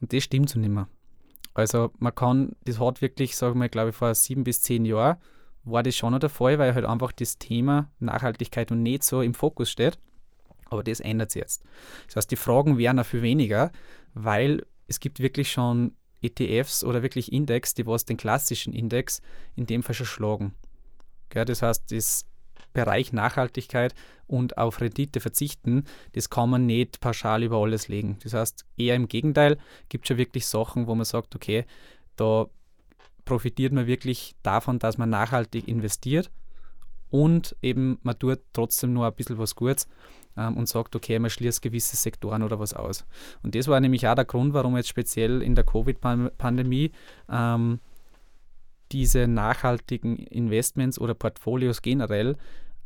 [0.02, 0.88] Und das stimmt so nicht mehr.
[1.54, 5.17] Also man kann, das hat wirklich, sagen wir, glaube ich, vor sieben bis zehn Jahren
[5.63, 9.21] war das schon noch der Fall, weil halt einfach das Thema Nachhaltigkeit noch nicht so
[9.21, 9.97] im Fokus steht.
[10.65, 11.63] Aber das ändert sich jetzt.
[12.08, 13.71] Das heißt, die Fragen werden auch viel weniger,
[14.13, 19.21] weil es gibt wirklich schon ETFs oder wirklich Index, die was den klassischen Index
[19.55, 20.53] in dem Fall schon schlagen.
[21.33, 22.25] Ja, das heißt, das
[22.73, 23.93] Bereich Nachhaltigkeit
[24.25, 28.17] und auf Rendite verzichten, das kann man nicht pauschal über alles legen.
[28.23, 29.57] Das heißt, eher im Gegenteil,
[29.89, 31.65] gibt es schon wirklich Sachen, wo man sagt, okay,
[32.15, 32.47] da
[33.25, 36.31] profitiert man wirklich davon, dass man nachhaltig investiert
[37.13, 39.88] und eben man tut trotzdem nur ein bisschen was Gutes
[40.36, 43.06] ähm, und sagt, okay, man schließt gewisse Sektoren oder was aus.
[43.43, 46.91] Und das war nämlich auch der Grund, warum jetzt speziell in der Covid-Pandemie
[47.30, 47.80] ähm,
[48.91, 52.36] diese nachhaltigen Investments oder Portfolios generell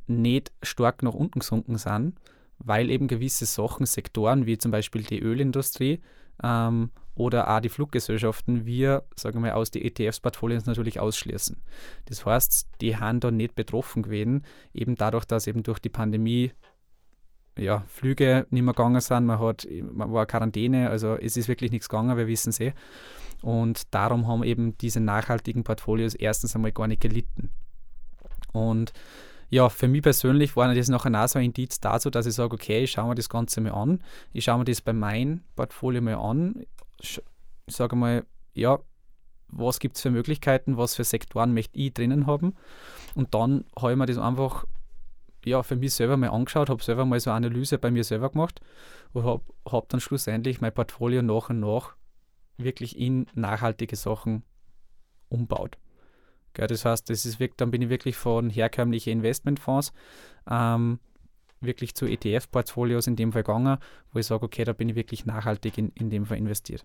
[0.08, 2.20] nicht stark nach unten gesunken sind,
[2.60, 6.02] weil eben gewisse Sachen, Sektoren wie zum Beispiel die Ölindustrie
[6.43, 11.58] ähm, oder auch die Fluggesellschaften wir, sagen wir, aus die ETFs-Portfolios natürlich ausschließen.
[12.06, 16.52] Das heißt, die haben da nicht betroffen gewesen, eben dadurch, dass eben durch die Pandemie
[17.58, 21.71] ja, Flüge nicht mehr gegangen sind, man, hat, man war Quarantäne, also es ist wirklich
[21.71, 22.73] nichts gegangen, wir wissen es eh.
[23.41, 27.50] Und darum haben eben diese nachhaltigen Portfolios erstens einmal gar nicht gelitten.
[28.52, 28.93] Und
[29.49, 32.53] ja, für mich persönlich war das nachher auch so ein Indiz dazu, dass ich sage,
[32.53, 34.03] okay, ich schaue mir das Ganze mal an.
[34.33, 36.65] Ich schaue mir das bei meinem Portfolio mal an.
[36.99, 37.21] Ich
[37.67, 38.79] sage mal, ja,
[39.49, 42.55] was gibt es für Möglichkeiten, was für Sektoren möchte ich drinnen haben.
[43.15, 44.65] Und dann habe ich mir das einfach
[45.45, 48.29] ja, für mich selber mal angeschaut, habe selber mal so eine Analyse bei mir selber
[48.29, 48.60] gemacht
[49.13, 51.95] und habe hab dann schlussendlich mein Portfolio nach und nach
[52.57, 54.43] wirklich in nachhaltige Sachen
[55.29, 55.77] umbaut.
[56.58, 59.93] Gell, das heißt, das ist dann bin ich wirklich von herkömmlichen Investmentfonds
[60.50, 61.00] ähm,
[61.62, 63.78] wirklich zu ETF-Portfolios in dem Fall gegangen,
[64.12, 66.84] wo ich sage, okay, da bin ich wirklich nachhaltig in, in dem Fall investiert.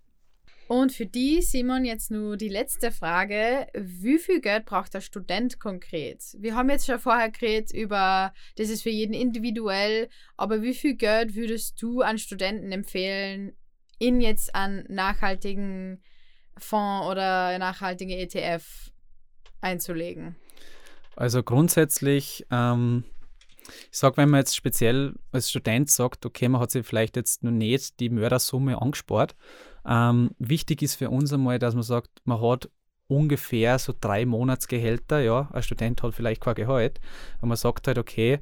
[0.69, 3.67] Und für die, Simon, jetzt nur die letzte Frage.
[3.73, 6.23] Wie viel Geld braucht der Student konkret?
[6.39, 10.97] Wir haben jetzt schon vorher geredet über, das ist für jeden individuell, aber wie viel
[10.97, 13.57] Geld würdest du an Studenten empfehlen,
[13.99, 16.03] in jetzt einen nachhaltigen
[16.59, 18.92] Fonds oder nachhaltigen ETF
[19.63, 20.37] einzulegen?
[21.17, 23.05] Also grundsätzlich, ähm,
[23.91, 27.43] ich sage, wenn man jetzt speziell als Student sagt, okay, man hat sich vielleicht jetzt
[27.43, 29.37] noch nicht die Mördersumme angespart,
[29.87, 32.71] ähm, wichtig ist für uns einmal, dass man sagt, man hat
[33.09, 37.01] ungefähr so drei Monatsgehälter, ja, ein Student hat vielleicht kein Gehalt,
[37.41, 38.41] und man sagt halt, okay,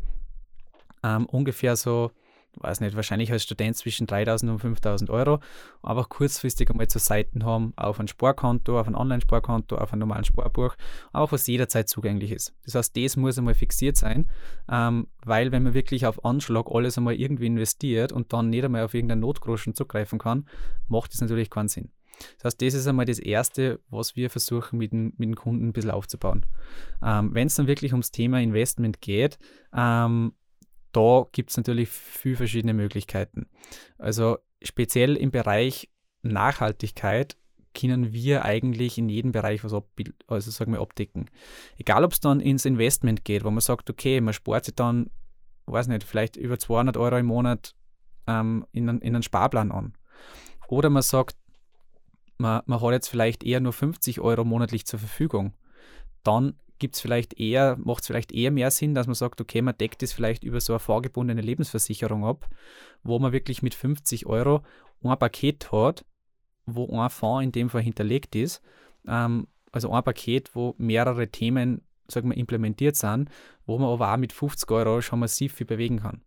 [1.03, 2.13] ähm, ungefähr so
[2.57, 5.41] weiß nicht, wahrscheinlich als Student zwischen 3000 und 5000 Euro,
[5.83, 10.25] einfach kurzfristig einmal zur Seite haben, auf ein Sparkonto, auf ein Online-Sparkonto, auf ein normalen
[10.25, 10.75] Sparbuch,
[11.13, 12.55] auch was jederzeit zugänglich ist.
[12.65, 14.31] Das heißt, das muss einmal fixiert sein,
[14.71, 18.85] ähm, weil wenn man wirklich auf Anschlag alles einmal irgendwie investiert und dann nicht einmal
[18.85, 20.47] auf irgendeinen Notgroschen zugreifen kann,
[20.89, 21.91] macht das natürlich keinen Sinn.
[22.37, 25.69] Das heißt, das ist einmal das Erste, was wir versuchen mit dem, mit dem Kunden
[25.69, 26.47] ein bisschen aufzubauen.
[27.03, 29.39] Ähm, Wenn es dann wirklich ums Thema Investment geht,
[29.75, 30.33] ähm,
[30.93, 33.49] da gibt es natürlich viele verschiedene Möglichkeiten.
[33.99, 35.89] Also speziell im Bereich
[36.23, 37.37] Nachhaltigkeit
[37.75, 39.73] können wir eigentlich in jedem Bereich was
[40.27, 41.31] also sagen wir abdecken.
[41.79, 45.11] Egal, ob es dann ins Investment geht, wo man sagt, okay, man spart sich dann,
[45.67, 47.75] weiß nicht, vielleicht über 200 Euro im Monat
[48.27, 49.95] ähm, in, einen, in einen Sparplan an.
[50.69, 51.37] Oder man sagt,
[52.39, 55.55] man, man hat jetzt vielleicht eher nur 50 Euro monatlich zur Verfügung.
[56.25, 59.63] Dann gibt es vielleicht eher, macht es vielleicht eher mehr Sinn, dass man sagt, okay,
[59.63, 62.49] man deckt es vielleicht über so eine vorgebundene Lebensversicherung ab,
[63.05, 64.63] wo man wirklich mit 50 Euro
[65.05, 66.05] ein Paket hat,
[66.67, 68.61] wo ein Fonds in dem Fall hinterlegt ist.
[69.07, 73.31] Ähm, also ein Paket, wo mehrere Themen sagen wir, implementiert sind,
[73.67, 76.23] wo man aber auch mit 50 Euro schon massiv viel bewegen kann.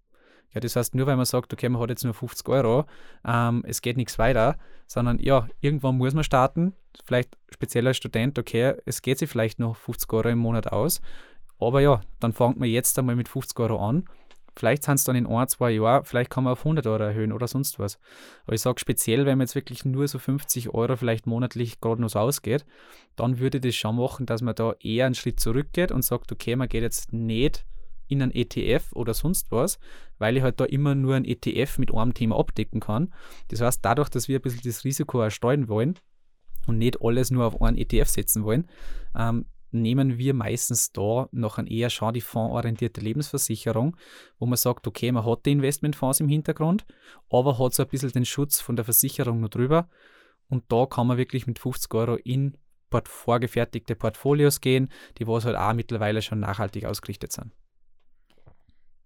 [0.54, 2.86] Ja, das heißt, nur weil man sagt, okay, man hat jetzt nur 50 Euro,
[3.26, 6.74] ähm, es geht nichts weiter, sondern ja, irgendwann muss man starten.
[7.06, 11.02] Vielleicht speziell als Student, okay, es geht sich vielleicht noch 50 Euro im Monat aus.
[11.60, 14.06] Aber ja, dann fängt man jetzt einmal mit 50 Euro an.
[14.56, 17.32] Vielleicht sind es dann in ein, zwei Jahren, vielleicht kann man auf 100 Euro erhöhen
[17.32, 17.98] oder sonst was.
[18.46, 22.02] Aber ich sage speziell, wenn man jetzt wirklich nur so 50 Euro vielleicht monatlich gerade
[22.02, 22.64] noch so ausgeht,
[23.16, 26.56] dann würde das schon machen, dass man da eher einen Schritt zurückgeht und sagt, okay,
[26.56, 27.66] man geht jetzt nicht
[28.14, 29.80] in einen ETF oder sonst was,
[30.18, 33.14] weil ich halt da immer nur ein ETF mit einem Thema abdecken kann.
[33.50, 36.00] Das heißt, dadurch, dass wir ein bisschen das Risiko erstreuen wollen
[36.68, 38.68] und nicht alles nur auf einen ETF setzen wollen,
[39.18, 43.98] ähm, nehmen wir meistens da noch ein eher schon die fondsorientierte Lebensversicherung,
[44.38, 46.86] wo man sagt, okay, man hat die Investmentfonds im Hintergrund,
[47.30, 49.90] aber hat so ein bisschen den Schutz von der Versicherung noch drüber.
[50.48, 52.58] Und da kann man wirklich mit 50 Euro in
[53.06, 57.52] vorgefertigte Portfolios gehen, die was halt auch mittlerweile schon nachhaltig ausgerichtet sind.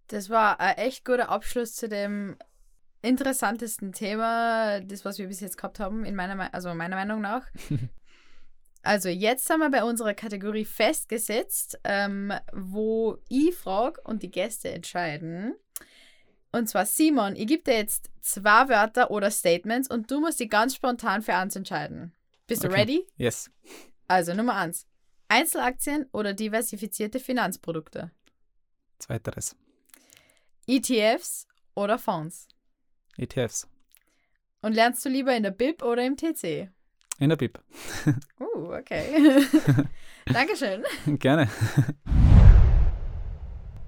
[0.08, 2.38] Das war ein echt guter Abschluss zu dem
[3.02, 7.46] interessantesten Thema, das was wir bis jetzt gehabt haben, in meiner, also meiner Meinung nach.
[8.84, 14.70] also jetzt haben wir bei unserer Kategorie festgesetzt, ähm, wo ich frage und die Gäste
[14.70, 15.56] entscheiden.
[16.52, 20.48] Und zwar Simon, ich gebe dir jetzt zwei Wörter oder Statements und du musst die
[20.48, 22.14] ganz spontan für eins entscheiden.
[22.48, 22.74] Bist okay.
[22.74, 23.08] du ready?
[23.18, 23.52] Yes.
[24.08, 24.88] Also Nummer eins.
[25.28, 28.12] Einzelaktien oder diversifizierte Finanzprodukte?
[28.98, 29.56] Zweiteres.
[30.70, 32.50] ETFs oder Fonds?
[33.18, 33.70] ETFs.
[34.62, 36.70] Und lernst du lieber in der BIP oder im TC?
[37.20, 37.58] In der BIP.
[38.42, 39.46] uh, okay.
[40.26, 40.84] Dankeschön.
[41.20, 41.50] Gerne.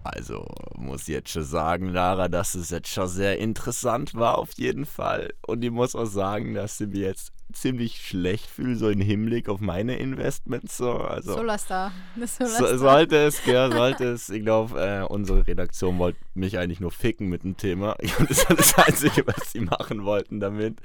[0.06, 4.54] Also muss ich jetzt schon sagen, Lara, dass es jetzt schon sehr interessant war auf
[4.54, 5.34] jeden Fall.
[5.46, 9.49] Und ich muss auch sagen, dass sie mir jetzt ziemlich schlecht fühle, so im Hinblick
[9.49, 10.77] auf meine Investments.
[10.77, 11.91] So, also, so lass da.
[12.17, 14.29] So, sollte es, ja, sollte es.
[14.29, 17.95] Ich glaube, äh, unsere Redaktion wollte mich eigentlich nur ficken mit dem Thema.
[18.27, 20.77] das war das Einzige, was sie machen wollten damit.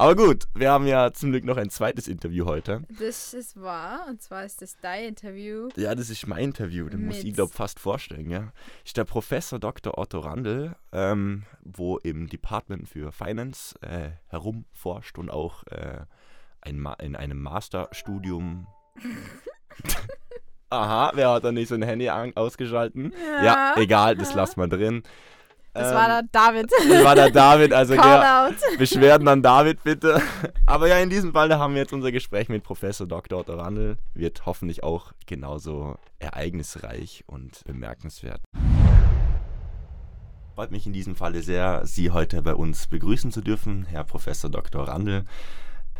[0.00, 2.84] Aber gut, wir haben ja zum Glück noch ein zweites Interview heute.
[2.98, 4.06] Das ist wahr.
[4.08, 5.68] Und zwar ist das dein Interview.
[5.76, 6.88] Ja, das ist mein Interview.
[6.88, 8.50] Den muss ich, glaube fast vorstellen, ja.
[8.82, 9.98] Ist der Professor Dr.
[9.98, 16.06] Otto Randl, ähm, wo im Department für Finance äh, herumforscht und auch äh,
[16.62, 18.68] ein in einem Masterstudium.
[20.70, 23.12] Aha, wer hat da nicht sein Handy an ausgeschalten?
[23.44, 25.02] Ja, egal, das lassen wir drin.
[25.72, 26.70] Das Ähm, war der David.
[26.72, 28.50] das war der David, also ja.
[28.78, 30.20] Beschwerden an David bitte.
[30.66, 33.38] Aber ja, in diesem Fall haben wir jetzt unser Gespräch mit Professor Dr.
[33.40, 33.96] Otto Randl.
[34.14, 38.40] Wird hoffentlich auch genauso ereignisreich und bemerkenswert.
[40.56, 44.50] Freut mich in diesem Falle sehr, Sie heute bei uns begrüßen zu dürfen, Herr Professor
[44.50, 44.88] Dr.
[44.88, 45.24] Randl.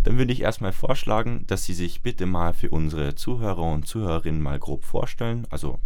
[0.05, 4.43] Dann würde ich erstmal vorschlagen, dass Sie sich bitte mal für unsere Zuhörer und Zuhörerinnen
[4.43, 5.47] mal grob vorstellen.
[5.51, 5.79] Also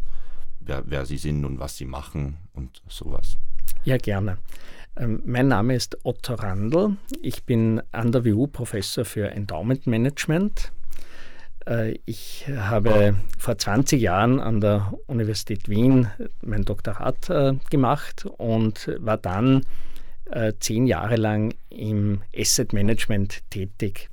[0.61, 3.37] wer, wer Sie sind und was Sie machen und sowas.
[3.85, 4.39] Ja, gerne.
[4.97, 6.97] Ähm, Mein Name ist Otto Randl.
[7.21, 10.73] Ich bin an der WU Professor für Endowment Management.
[11.67, 16.09] Äh, Ich habe vor 20 Jahren an der Universität Wien
[16.41, 19.67] mein Doktorat äh, gemacht und war dann
[20.31, 24.09] äh, zehn Jahre lang im Asset Management tätig.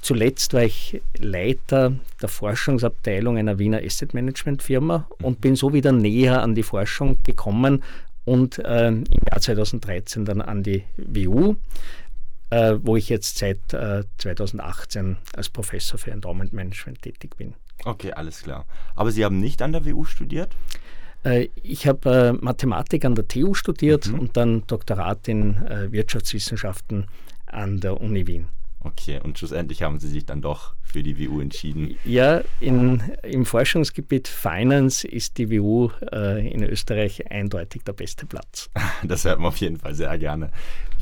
[0.00, 5.92] Zuletzt war ich Leiter der Forschungsabteilung einer Wiener Asset Management Firma und bin so wieder
[5.92, 7.82] näher an die Forschung gekommen
[8.24, 11.56] und äh, im Jahr 2013 dann an die WU,
[12.50, 17.54] äh, wo ich jetzt seit äh, 2018 als Professor für Endowment Management tätig bin.
[17.84, 18.64] Okay, alles klar.
[18.94, 20.54] Aber Sie haben nicht an der WU studiert?
[21.24, 24.18] Äh, ich habe äh, Mathematik an der TU studiert Mhm.
[24.18, 27.06] und dann Doktorat in äh, Wirtschaftswissenschaften
[27.46, 28.48] an der Uni Wien.
[28.80, 31.96] Okay, und schlussendlich haben Sie sich dann doch für die WU entschieden.
[32.04, 38.70] Ja, in, im Forschungsgebiet Finance ist die WU äh, in Österreich eindeutig der beste Platz.
[39.02, 40.50] Das hört man auf jeden Fall sehr gerne.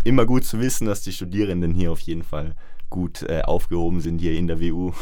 [0.04, 2.54] Immer gut zu wissen, dass die Studierenden hier auf jeden Fall
[2.88, 4.92] gut äh, aufgehoben sind hier in der WU.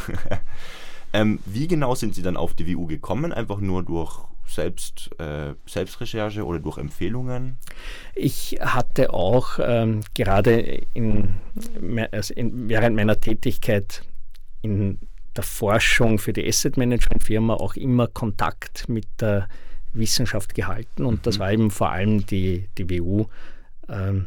[1.13, 3.33] ähm, wie genau sind Sie dann auf die WU gekommen?
[3.33, 7.57] Einfach nur durch Selbst, äh, Selbstrecherche oder durch Empfehlungen?
[8.15, 11.35] Ich hatte auch ähm, gerade in,
[12.11, 14.03] also in, während meiner Tätigkeit
[14.63, 14.99] in
[15.37, 19.49] der Forschung für die Asset Management Firma auch immer Kontakt mit der
[19.93, 23.27] Wissenschaft gehalten und das war eben vor allem die, die WU.
[23.89, 24.27] Ähm,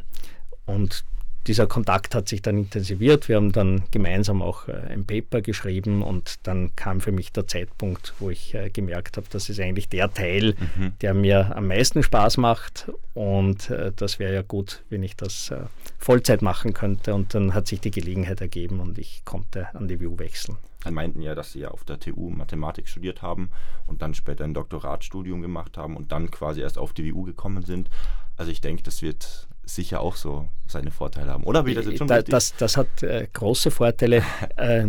[0.65, 1.05] und
[1.47, 3.27] dieser Kontakt hat sich dann intensiviert.
[3.27, 7.47] Wir haben dann gemeinsam auch äh, ein Paper geschrieben und dann kam für mich der
[7.47, 10.55] Zeitpunkt, wo ich äh, gemerkt habe, das ist eigentlich der Teil,
[11.01, 15.51] der mir am meisten Spaß macht und äh, das wäre ja gut, wenn ich das
[15.97, 20.01] Vollzeit machen könnte und dann hat sich die Gelegenheit ergeben und ich konnte an die
[20.01, 20.57] WU wechseln.
[20.83, 23.51] Sie meinten ja, dass Sie ja auf der TU Mathematik studiert haben
[23.87, 27.63] und dann später ein Doktoratstudium gemacht haben und dann quasi erst auf die WU gekommen
[27.63, 27.89] sind.
[28.37, 31.43] Also ich denke, das wird sicher auch so seine Vorteile haben.
[31.43, 34.23] Oder ich das jetzt schon Da, das, das hat äh, große Vorteile.
[34.57, 34.85] äh,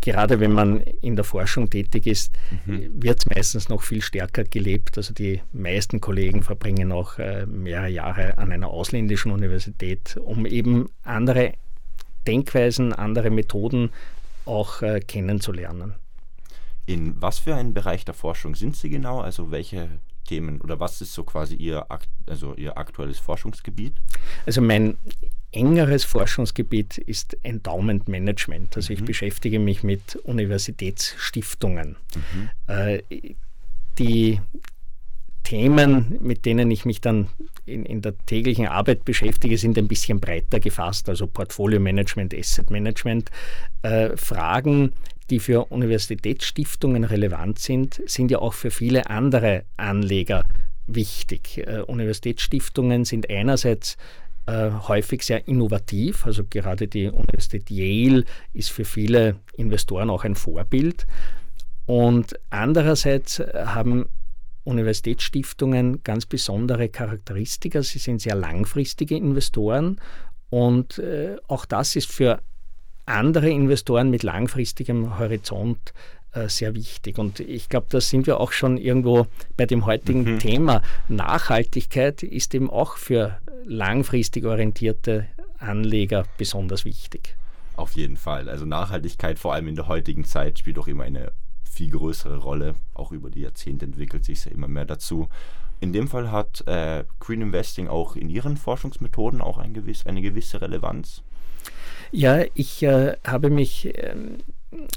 [0.00, 2.32] gerade wenn man in der Forschung tätig ist,
[2.64, 3.02] Mhm.
[3.02, 4.96] wird es meistens noch viel stärker gelebt.
[4.96, 10.88] Also die meisten Kollegen verbringen auch äh, mehrere Jahre an einer ausländischen Universität, um eben
[11.02, 11.54] andere
[12.26, 13.90] Denkweisen, andere Methoden
[14.44, 15.94] auch äh, kennenzulernen.
[16.86, 19.20] In was für einen Bereich der Forschung sind Sie genau?
[19.20, 19.88] Also welche
[20.28, 21.86] Themen oder was ist so quasi Ihr,
[22.26, 23.94] also Ihr aktuelles Forschungsgebiet?
[24.46, 24.98] Also mein
[25.50, 28.76] engeres Forschungsgebiet ist Endowment Management.
[28.76, 31.96] Also ich beschäftige mich mit Universitätsstiftungen.
[32.66, 33.02] Äh,
[33.98, 34.40] die
[35.44, 37.28] Themen, mit denen ich mich dann
[37.64, 42.70] in, in der täglichen Arbeit beschäftige, sind ein bisschen breiter gefasst, also Portfolio Management, Asset
[42.70, 43.30] Management.
[43.80, 44.92] Äh, Fragen,
[45.30, 50.44] die für Universitätsstiftungen relevant sind, sind ja auch für viele andere Anleger
[50.86, 51.58] wichtig.
[51.58, 53.96] Äh, Universitätsstiftungen sind einerseits
[54.46, 60.34] äh, häufig sehr innovativ, also gerade die Universität Yale ist für viele Investoren auch ein
[60.34, 61.06] Vorbild.
[61.86, 64.06] Und andererseits haben
[64.64, 67.82] Universitätsstiftungen ganz besondere Charakteristika.
[67.82, 69.98] Sie sind sehr langfristige Investoren
[70.50, 72.40] und äh, auch das ist für
[73.08, 75.92] andere Investoren mit langfristigem Horizont
[76.32, 77.18] äh, sehr wichtig.
[77.18, 80.82] Und ich glaube, da sind wir auch schon irgendwo bei dem heutigen Thema.
[81.08, 85.26] Nachhaltigkeit ist eben auch für langfristig orientierte
[85.58, 87.36] Anleger besonders wichtig.
[87.76, 88.48] Auf jeden Fall.
[88.48, 91.32] Also Nachhaltigkeit, vor allem in der heutigen Zeit, spielt auch immer eine
[91.64, 92.74] viel größere Rolle.
[92.94, 95.28] Auch über die Jahrzehnte entwickelt sich ja immer mehr dazu.
[95.80, 100.20] In dem Fall hat äh, Green Investing auch in Ihren Forschungsmethoden auch ein gewiss, eine
[100.22, 101.22] gewisse Relevanz.
[102.10, 104.38] Ja, ich äh, habe mich ähm,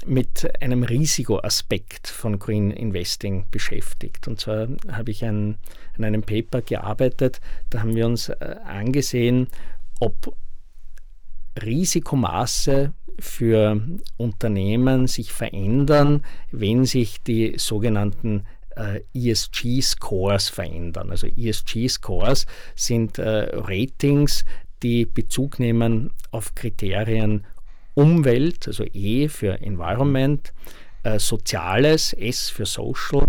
[0.06, 4.28] mit einem Risikoaspekt von Green Investing beschäftigt.
[4.28, 5.58] Und zwar habe ich ein,
[5.96, 9.48] an einem Paper gearbeitet, da haben wir uns äh, angesehen,
[10.00, 10.36] ob
[11.62, 13.80] Risikomaße für
[14.16, 18.44] Unternehmen sich verändern, wenn sich die sogenannten
[18.76, 21.10] äh, ESG-Scores verändern.
[21.10, 24.44] Also ESG-Scores sind äh, Ratings,
[24.82, 27.44] die Bezug nehmen auf Kriterien
[27.94, 30.52] Umwelt, also E für Environment,
[31.02, 33.26] äh, Soziales, S für Social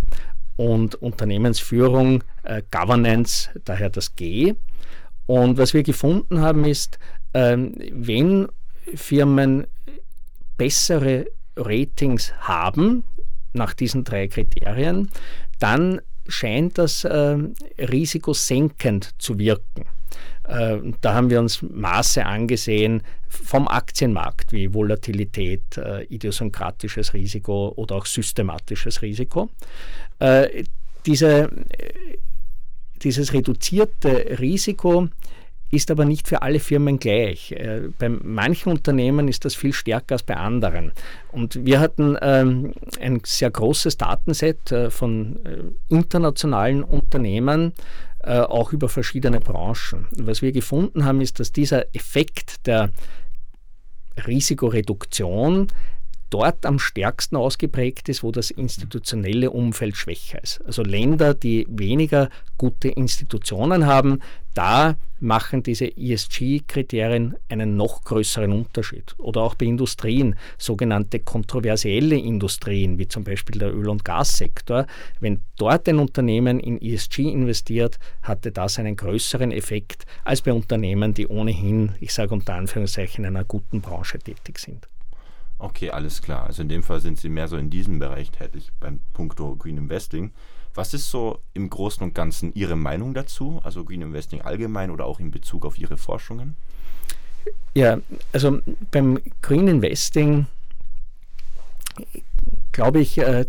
[0.55, 4.53] und Unternehmensführung, äh, Governance, daher das G.
[5.25, 6.99] Und was wir gefunden haben ist,
[7.33, 8.47] ähm, wenn
[8.95, 9.67] Firmen
[10.57, 13.03] bessere Ratings haben
[13.53, 15.09] nach diesen drei Kriterien,
[15.59, 17.37] dann scheint das äh,
[17.79, 19.85] risikosenkend zu wirken.
[20.47, 27.95] Äh, da haben wir uns Maße angesehen vom Aktienmarkt wie Volatilität, äh, idiosynkratisches Risiko oder
[27.95, 29.49] auch systematisches Risiko.
[30.19, 30.65] Äh,
[31.05, 31.49] diese,
[33.01, 35.09] dieses reduzierte Risiko
[35.69, 37.53] ist aber nicht für alle Firmen gleich.
[37.97, 40.93] Bei manchen Unternehmen ist das viel stärker als bei anderen.
[41.31, 47.73] Und wir hatten ähm, ein sehr großes Datenset von internationalen Unternehmen,
[48.23, 50.07] äh, auch über verschiedene Branchen.
[50.11, 52.91] Was wir gefunden haben, ist, dass dieser Effekt der
[54.25, 55.67] Risikoreduktion
[56.29, 60.61] dort am stärksten ausgeprägt ist, wo das institutionelle Umfeld schwächer ist.
[60.65, 64.19] Also Länder, die weniger gute Institutionen haben,
[64.53, 69.15] da machen diese ESG-Kriterien einen noch größeren Unterschied.
[69.17, 74.85] Oder auch bei Industrien, sogenannte kontroversielle Industrien, wie zum Beispiel der Öl- und Gassektor.
[75.19, 81.13] Wenn dort ein Unternehmen in ESG investiert, hatte das einen größeren Effekt als bei Unternehmen,
[81.13, 84.87] die ohnehin, ich sage unter Anführungszeichen, in einer guten Branche tätig sind.
[85.57, 86.45] Okay, alles klar.
[86.45, 89.77] Also in dem Fall sind Sie mehr so in diesem Bereich tätig beim Punkto Green
[89.77, 90.31] Investing.
[90.75, 95.05] Was ist so im Großen und Ganzen Ihre Meinung dazu, also Green Investing allgemein oder
[95.05, 96.55] auch in Bezug auf Ihre Forschungen?
[97.75, 97.99] Ja,
[98.31, 98.59] also
[98.91, 100.47] beim Green Investing
[102.73, 103.45] glaube ich, äh,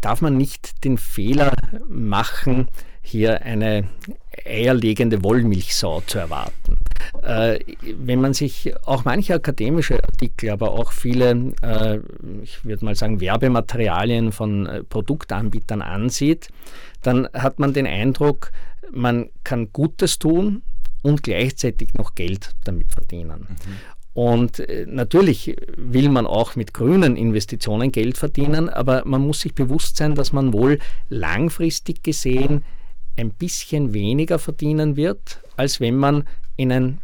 [0.00, 1.56] darf man nicht den Fehler
[1.88, 2.68] machen,
[3.02, 3.88] hier eine
[4.46, 6.63] eierlegende Wollmilchsau zu erwarten.
[7.22, 11.98] Äh, wenn man sich auch manche akademische Artikel, aber auch viele, äh,
[12.42, 16.48] ich würde mal sagen, Werbematerialien von äh, Produktanbietern ansieht,
[17.02, 18.50] dann hat man den Eindruck,
[18.92, 20.62] man kann Gutes tun
[21.02, 23.46] und gleichzeitig noch Geld damit verdienen.
[23.48, 23.76] Mhm.
[24.14, 29.96] Und natürlich will man auch mit grünen Investitionen Geld verdienen, aber man muss sich bewusst
[29.96, 32.62] sein, dass man wohl langfristig gesehen
[33.16, 36.24] ein bisschen weniger verdienen wird, als wenn man
[36.56, 36.98] in ein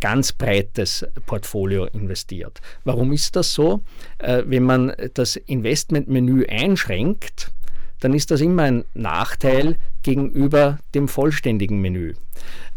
[0.00, 2.60] ganz breites Portfolio investiert.
[2.84, 3.82] Warum ist das so?
[4.18, 7.52] Äh, wenn man das Investmentmenü einschränkt,
[8.00, 12.14] dann ist das immer ein Nachteil gegenüber dem vollständigen Menü.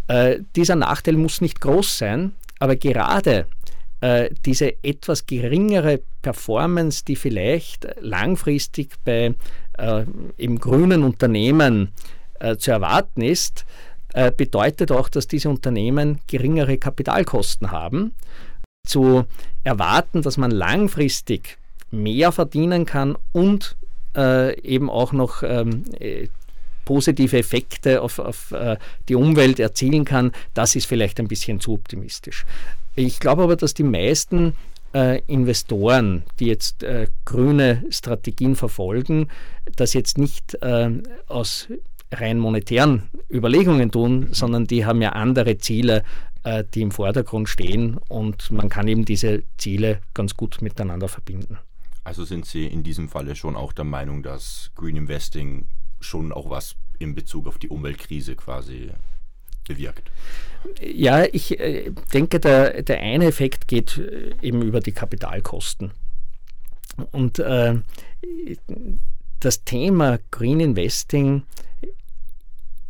[0.08, 3.46] Äh, dieser Nachteil muss nicht groß sein, aber gerade
[4.00, 9.34] äh, diese etwas geringere Performance, die vielleicht langfristig bei
[9.78, 10.06] äh,
[10.38, 11.92] im grünen Unternehmen
[12.40, 13.66] äh, zu erwarten ist,
[14.14, 18.14] äh, bedeutet auch, dass diese Unternehmen geringere Kapitalkosten haben.
[18.88, 19.26] Zu
[19.64, 21.58] erwarten, dass man langfristig
[21.92, 23.76] mehr verdienen kann und
[24.16, 26.28] äh, eben auch noch ähm, äh,
[26.86, 28.78] positive Effekte auf, auf äh,
[29.10, 32.46] die Umwelt erzielen kann, das ist vielleicht ein bisschen zu optimistisch.
[32.96, 34.54] Ich glaube aber, dass die meisten
[34.94, 39.28] äh, Investoren, die jetzt äh, grüne Strategien verfolgen,
[39.76, 40.90] das jetzt nicht äh,
[41.28, 41.68] aus
[42.12, 46.04] rein monetären Überlegungen tun, sondern die haben ja andere Ziele,
[46.44, 51.58] äh, die im Vordergrund stehen und man kann eben diese Ziele ganz gut miteinander verbinden.
[52.04, 55.68] Also sind Sie in diesem Falle schon auch der Meinung, dass Green Investing
[56.00, 58.92] schon auch was in Bezug auf die Umweltkrise quasi
[59.68, 60.10] bewirkt?
[60.82, 65.92] Ja, ich äh, denke, der, der eine Effekt geht äh, eben über die Kapitalkosten.
[67.12, 67.76] Und äh,
[69.40, 71.44] das Thema Green Investing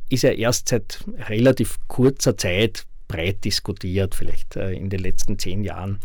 [0.09, 5.63] ist ja erst seit relativ kurzer Zeit breit diskutiert, vielleicht äh, in den letzten zehn
[5.63, 5.99] Jahren.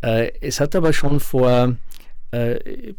[0.00, 1.76] Äh, es hat aber schon vor
[2.32, 2.94] äh,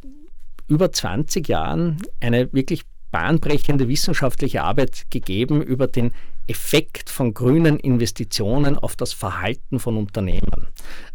[0.68, 6.12] über 20 Jahren eine wirklich bahnbrechende wissenschaftliche Arbeit gegeben über den
[6.48, 10.68] Effekt von grünen Investitionen auf das Verhalten von Unternehmen.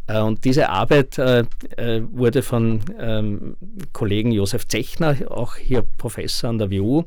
[0.06, 1.44] Äh, und diese Arbeit äh,
[1.76, 3.56] äh, wurde von ähm,
[3.92, 7.04] Kollegen Josef Zechner, auch hier Professor an der WU,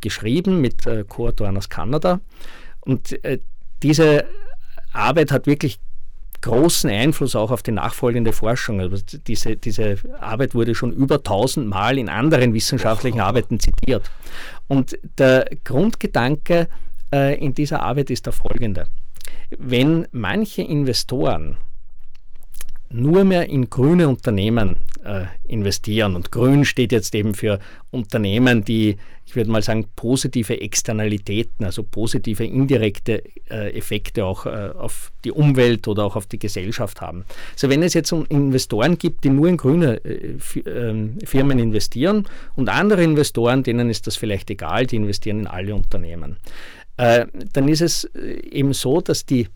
[0.00, 2.20] geschrieben mit Co-Autoren aus Kanada.
[2.80, 3.18] Und
[3.82, 4.24] diese
[4.92, 5.78] Arbeit hat wirklich
[6.42, 8.80] großen Einfluss auch auf die nachfolgende Forschung.
[8.80, 14.10] Also diese, diese Arbeit wurde schon über tausendmal in anderen wissenschaftlichen Arbeiten zitiert.
[14.68, 16.68] Und der Grundgedanke
[17.12, 18.86] äh, in dieser Arbeit ist der folgende.
[19.58, 21.56] wenn manche Investoren
[22.96, 26.16] nur mehr in grüne Unternehmen äh, investieren.
[26.16, 27.58] Und grün steht jetzt eben für
[27.90, 34.70] Unternehmen, die, ich würde mal sagen, positive Externalitäten, also positive indirekte äh, Effekte auch äh,
[34.76, 37.24] auf die Umwelt oder auch auf die Gesellschaft haben.
[37.52, 40.36] Also wenn es jetzt Investoren gibt, die nur in grüne äh,
[40.66, 42.26] ähm, Firmen investieren
[42.56, 46.36] und andere Investoren, denen ist das vielleicht egal, die investieren in alle Unternehmen,
[46.96, 49.48] äh, dann ist es äh, eben so, dass die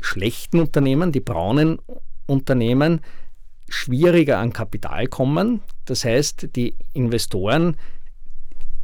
[0.00, 1.78] schlechten Unternehmen, die braunen
[2.30, 3.00] Unternehmen
[3.68, 5.60] schwieriger an Kapital kommen.
[5.84, 7.76] Das heißt, die Investoren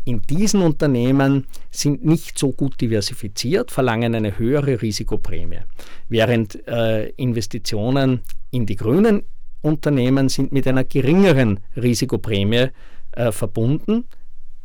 [0.04, 5.60] in diesen Unternehmen sind nicht so gut diversifiziert, verlangen eine höhere Risikoprämie,
[6.08, 8.20] während äh, Investitionen
[8.52, 9.24] in die grünen
[9.62, 12.68] Unternehmen sind mit einer geringeren Risikoprämie
[13.12, 14.04] äh, verbunden,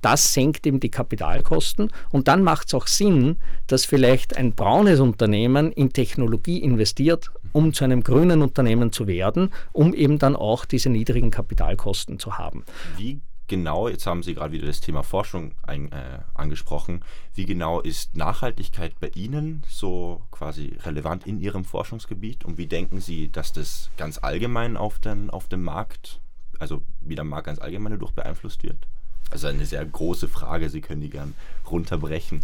[0.01, 3.37] das senkt eben die Kapitalkosten und dann macht es auch Sinn,
[3.67, 9.51] dass vielleicht ein braunes Unternehmen in Technologie investiert, um zu einem grünen Unternehmen zu werden,
[9.71, 12.63] um eben dann auch diese niedrigen Kapitalkosten zu haben.
[12.97, 13.21] Wie
[13.51, 17.03] genau, jetzt haben Sie gerade wieder das Thema Forschung ein, äh, angesprochen,
[17.35, 23.01] wie genau ist Nachhaltigkeit bei Ihnen so quasi relevant in Ihrem Forschungsgebiet und wie denken
[23.01, 26.21] Sie, dass das ganz allgemein auf, den, auf dem Markt,
[26.59, 28.87] also wie der Markt ganz allgemein dadurch beeinflusst wird?
[29.31, 31.33] Also eine sehr große Frage, Sie können die gern
[31.69, 32.41] runterbrechen.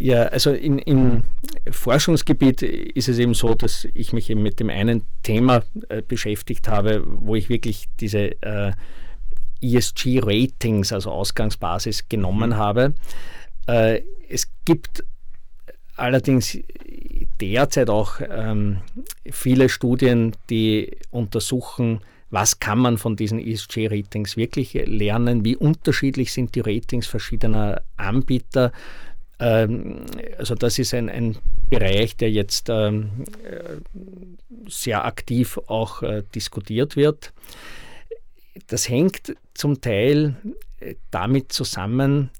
[0.00, 1.24] Ja, also in, im
[1.68, 6.68] Forschungsgebiet ist es eben so, dass ich mich eben mit dem einen Thema äh, beschäftigt
[6.68, 8.72] habe, wo ich wirklich diese äh,
[9.60, 12.56] ESG-Ratings, also Ausgangsbasis, genommen mhm.
[12.56, 12.94] habe.
[13.66, 15.04] Äh, es gibt
[15.96, 16.56] allerdings
[17.40, 18.78] derzeit auch ähm,
[19.28, 22.00] viele Studien, die untersuchen,
[22.30, 28.72] was kann man von diesen ESG-Ratings wirklich lernen, wie unterschiedlich sind die Ratings verschiedener Anbieter.
[29.38, 30.02] Ähm,
[30.36, 31.38] also das ist ein, ein
[31.70, 33.78] Bereich, der jetzt ähm, äh,
[34.68, 37.32] sehr aktiv auch äh, diskutiert wird.
[38.66, 40.36] Das hängt zum Teil
[40.80, 42.30] äh, damit zusammen,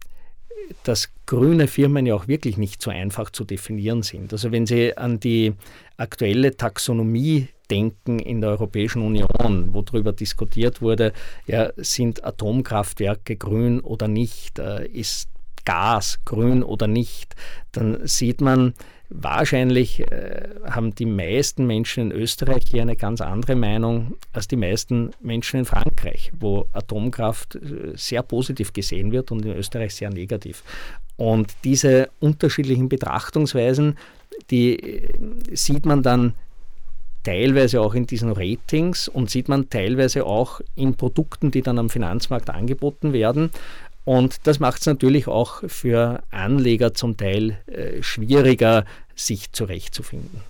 [0.84, 4.32] dass grüne Firmen ja auch wirklich nicht so einfach zu definieren sind.
[4.32, 5.54] Also wenn Sie an die
[5.96, 11.12] aktuelle Taxonomie denken in der Europäischen Union, wo darüber diskutiert wurde,
[11.46, 15.28] ja, sind Atomkraftwerke grün oder nicht, äh, ist
[15.64, 17.34] Gas grün oder nicht,
[17.72, 18.72] dann sieht man,
[19.10, 24.56] Wahrscheinlich äh, haben die meisten Menschen in Österreich hier eine ganz andere Meinung als die
[24.56, 30.10] meisten Menschen in Frankreich, wo Atomkraft äh, sehr positiv gesehen wird und in Österreich sehr
[30.10, 30.62] negativ.
[31.16, 33.96] Und diese unterschiedlichen Betrachtungsweisen,
[34.50, 35.08] die äh,
[35.52, 36.34] sieht man dann
[37.24, 41.90] teilweise auch in diesen Ratings und sieht man teilweise auch in Produkten, die dann am
[41.90, 43.50] Finanzmarkt angeboten werden.
[44.08, 50.40] Und das macht es natürlich auch für Anleger zum Teil äh, schwieriger, sich zurechtzufinden.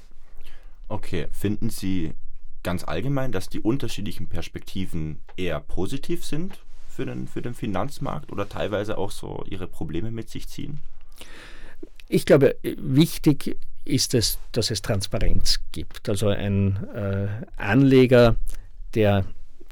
[0.86, 2.12] Okay, finden Sie
[2.62, 8.48] ganz allgemein, dass die unterschiedlichen Perspektiven eher positiv sind für den, für den Finanzmarkt oder
[8.48, 10.78] teilweise auch so ihre Probleme mit sich ziehen?
[12.06, 16.08] Ich glaube, wichtig ist es, dass es Transparenz gibt.
[16.08, 18.36] Also ein äh, Anleger,
[18.94, 19.24] der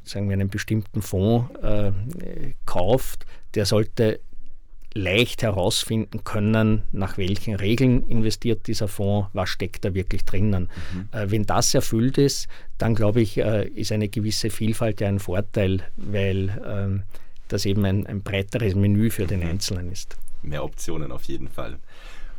[0.02, 1.92] sagen wir einen bestimmten Fonds äh,
[2.64, 3.26] kauft,
[3.56, 4.20] der sollte
[4.96, 10.70] leicht herausfinden können, nach welchen Regeln investiert dieser Fonds, was steckt da wirklich drinnen.
[10.92, 11.08] Mhm.
[11.12, 12.48] Äh, wenn das erfüllt ist,
[12.78, 17.04] dann glaube ich, äh, ist eine gewisse Vielfalt ja ein Vorteil, weil äh,
[17.48, 19.48] das eben ein, ein, breiteres Menü für den mhm.
[19.48, 20.16] Einzelnen ist.
[20.42, 21.78] Mehr Optionen auf jeden Fall.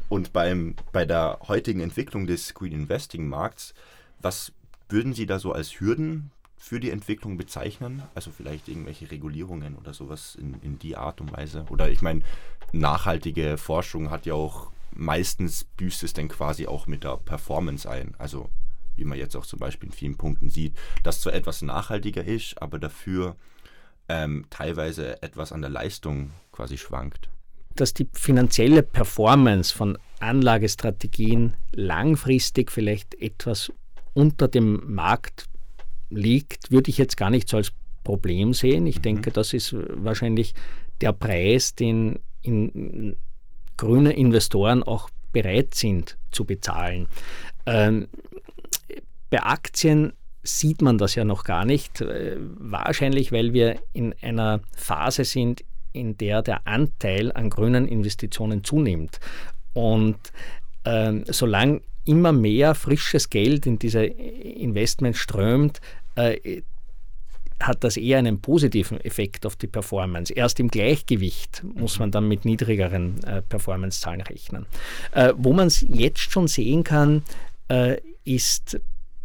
[0.09, 3.73] Und beim, bei der heutigen Entwicklung des Green Investing Markts,
[4.19, 4.51] was
[4.89, 8.03] würden Sie da so als Hürden für die Entwicklung bezeichnen?
[8.15, 11.65] Also vielleicht irgendwelche Regulierungen oder sowas in, in die Art und Weise?
[11.69, 12.21] Oder ich meine,
[12.73, 18.15] nachhaltige Forschung hat ja auch meistens büßt es denn quasi auch mit der Performance ein.
[18.17, 18.49] Also
[18.95, 22.59] wie man jetzt auch zum Beispiel in vielen Punkten sieht, dass zwar etwas nachhaltiger ist,
[22.61, 23.35] aber dafür
[24.09, 27.29] ähm, teilweise etwas an der Leistung quasi schwankt.
[27.75, 33.71] Dass die finanzielle Performance von Anlagestrategien langfristig vielleicht etwas
[34.13, 35.45] unter dem Markt
[36.09, 37.71] liegt, würde ich jetzt gar nicht so als
[38.03, 38.87] Problem sehen.
[38.87, 39.03] Ich mhm.
[39.03, 40.53] denke, das ist wahrscheinlich
[41.01, 43.15] der Preis, den in,
[43.75, 47.07] grüne Investoren auch bereit sind zu bezahlen.
[47.65, 48.07] Ähm,
[49.29, 52.01] bei Aktien sieht man das ja noch gar nicht.
[52.01, 58.63] Äh, wahrscheinlich, weil wir in einer Phase sind, in der der Anteil an grünen Investitionen
[58.63, 59.19] zunimmt.
[59.73, 60.17] Und
[60.85, 65.81] ähm, solange immer mehr frisches Geld in diese Investments strömt,
[66.15, 66.61] äh,
[67.59, 70.31] hat das eher einen positiven Effekt auf die Performance.
[70.33, 74.67] Erst im Gleichgewicht muss man dann mit niedrigeren äh, Performance-Zahlen rechnen.
[75.11, 77.23] Äh, wo man es jetzt schon sehen kann,
[77.67, 78.79] äh, ist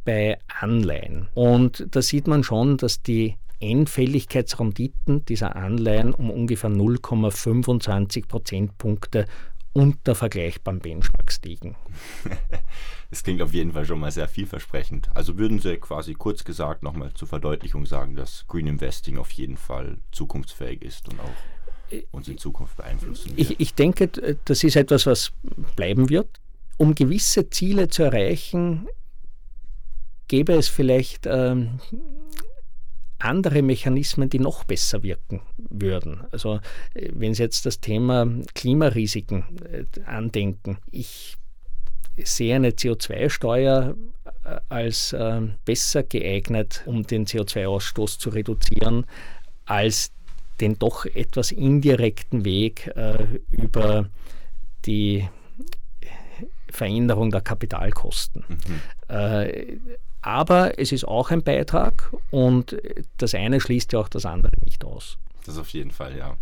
[0.05, 1.29] bei Anleihen.
[1.35, 9.27] Und da sieht man schon, dass die Endfälligkeitsrenditen dieser Anleihen um ungefähr 0,25 Prozentpunkte
[9.73, 11.77] unter vergleichbaren Benchmarks liegen.
[13.11, 15.11] Das klingt auf jeden Fall schon mal sehr vielversprechend.
[15.15, 19.59] Also würden Sie quasi kurz gesagt nochmal zur Verdeutlichung sagen, dass Green Investing auf jeden
[19.59, 23.51] Fall zukunftsfähig ist und auch uns in Zukunft beeinflussen wird?
[23.51, 24.09] Ich, ich denke,
[24.47, 25.33] das ist etwas, was
[25.77, 26.41] bleiben wird.
[26.79, 28.89] Um gewisse Ziele zu erreichen,
[30.29, 31.81] gäbe es vielleicht ähm,
[33.25, 36.25] andere Mechanismen, die noch besser wirken würden.
[36.31, 36.61] Also
[36.95, 41.37] äh, wenn Sie jetzt das Thema Klimarisiken äh, andenken, ich
[42.23, 43.95] sehe eine CO2-Steuer
[44.45, 49.07] äh, als äh, besser geeignet, um den CO2-Ausstoß zu reduzieren,
[49.65, 50.13] als
[50.61, 54.09] den doch etwas indirekten Weg äh, über
[54.85, 55.29] die
[56.71, 58.45] Veränderung der Kapitalkosten.
[58.49, 59.15] Mhm.
[59.15, 59.77] Äh,
[60.23, 62.77] aber es ist auch ein Beitrag und
[63.19, 65.19] das eine schließt ja auch das andere nicht aus.
[65.45, 66.37] Das auf jeden Fall, ja.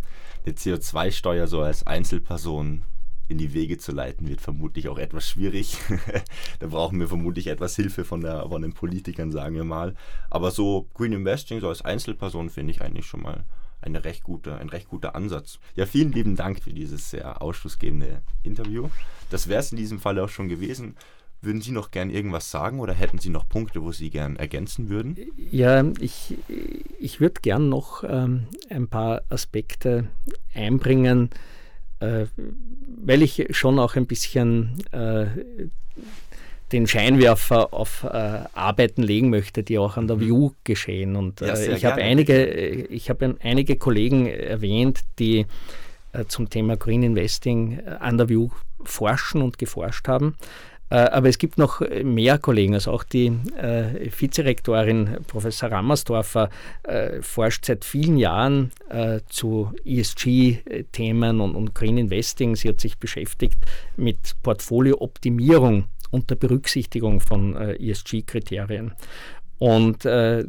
[0.45, 2.83] Eine CO2-Steuer so als Einzelperson
[3.27, 5.77] in die Wege zu leiten, wird vermutlich auch etwas schwierig.
[6.59, 9.95] da brauchen wir vermutlich etwas Hilfe von, der, von den Politikern, sagen wir mal.
[10.29, 13.45] Aber so Green Investing, so als Einzelperson, finde ich eigentlich schon mal
[13.79, 15.59] eine recht gute, ein recht guter Ansatz.
[15.75, 18.89] Ja, vielen lieben Dank für dieses sehr ausschlussgebende Interview.
[19.29, 20.95] Das wäre es in diesem Fall auch schon gewesen.
[21.43, 24.89] Würden Sie noch gern irgendwas sagen oder hätten Sie noch Punkte, wo Sie gern ergänzen
[24.89, 25.17] würden?
[25.51, 26.37] Ja, ich,
[26.99, 30.07] ich würde gern noch ähm, ein paar Aspekte
[30.53, 31.31] einbringen,
[31.99, 32.25] äh,
[33.03, 35.25] weil ich schon auch ein bisschen äh,
[36.71, 38.07] den Scheinwerfer auf äh,
[38.53, 40.21] Arbeiten legen möchte, die auch an der mhm.
[40.21, 41.15] View geschehen.
[41.15, 45.45] Und ja, äh, ich habe einige, ich habe einige Kollegen erwähnt, die
[46.13, 48.49] äh, zum Thema Green Investing äh, an der View
[48.83, 50.35] forschen und geforscht haben.
[50.91, 53.27] Äh, aber es gibt noch mehr Kollegen, also auch die
[53.57, 56.49] äh, Vizerektorin Professor Rammersdorfer
[56.83, 62.55] äh, forscht seit vielen Jahren äh, zu ESG-Themen und, und, Green Investing.
[62.57, 63.57] Sie hat sich beschäftigt
[63.95, 68.91] mit Portfoliooptimierung unter Berücksichtigung von äh, ESG-Kriterien.
[69.59, 70.43] Und äh,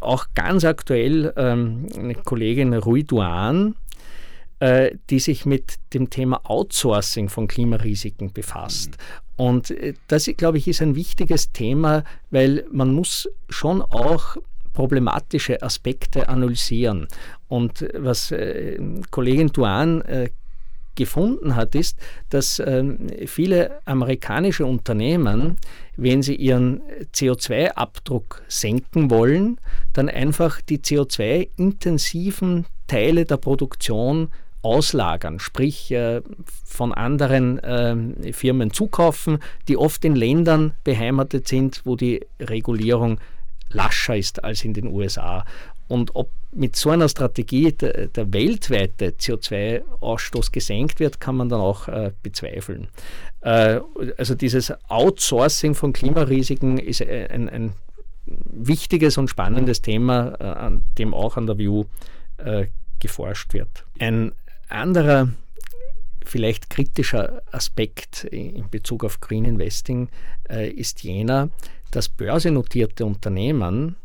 [0.00, 3.76] auch ganz aktuell ähm, eine Kollegin Rui Duan,
[4.62, 8.90] äh, die sich mit dem Thema Outsourcing von Klimarisiken befasst.
[8.90, 9.44] Mhm.
[9.44, 14.36] Und äh, das, glaube ich, ist ein wichtiges Thema, weil man muss schon auch
[14.72, 17.08] problematische Aspekte analysieren.
[17.48, 18.78] Und was äh,
[19.10, 20.30] Kollegin Duan äh,
[20.94, 21.98] gefunden hat, ist,
[22.30, 22.84] dass äh,
[23.26, 25.56] viele amerikanische Unternehmen,
[25.96, 26.82] wenn sie ihren
[27.12, 29.58] CO2-Abdruck senken wollen,
[29.92, 34.28] dann einfach die CO2-intensiven Teile der Produktion
[34.62, 36.22] auslagern, sprich äh,
[36.64, 39.38] von anderen äh, Firmen zukaufen,
[39.68, 43.18] die oft in Ländern beheimatet sind, wo die Regulierung
[43.70, 45.44] lascher ist als in den USA.
[45.88, 51.60] Und ob mit so einer Strategie der, der weltweite CO2-Ausstoß gesenkt wird, kann man dann
[51.60, 52.88] auch äh, bezweifeln.
[53.40, 53.80] Äh,
[54.16, 57.72] also dieses Outsourcing von Klimarisiken ist ein, ein
[58.26, 62.66] wichtiges und spannendes Thema, äh, an dem auch an der äh,
[63.00, 63.84] geforscht wird.
[63.98, 64.32] Ein
[64.72, 65.28] anderer
[66.24, 70.08] vielleicht kritischer Aspekt in Bezug auf Green Investing
[70.48, 71.50] äh, ist jener,
[71.90, 73.96] dass börsennotierte Unternehmen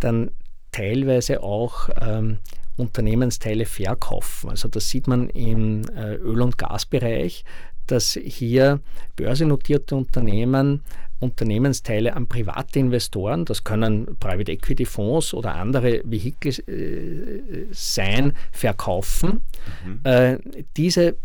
[0.00, 0.30] dann
[0.72, 2.38] teilweise auch ähm,
[2.76, 4.50] Unternehmensteile verkaufen.
[4.50, 7.44] Also das sieht man im äh, Öl- und Gasbereich,
[7.86, 8.80] dass hier
[9.16, 10.82] börsennotierte Unternehmen
[11.22, 19.42] Unternehmensteile an private Investoren, das können Private Equity Fonds oder andere Vehikel äh, sein, verkaufen.
[19.84, 20.00] Mhm.
[20.04, 20.38] Äh,
[20.76, 21.16] diese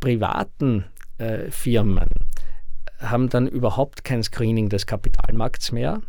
[0.00, 0.84] privaten
[1.18, 2.08] äh, Firmen
[3.00, 6.02] haben dann überhaupt kein Screening des Kapitalmarkts mehr.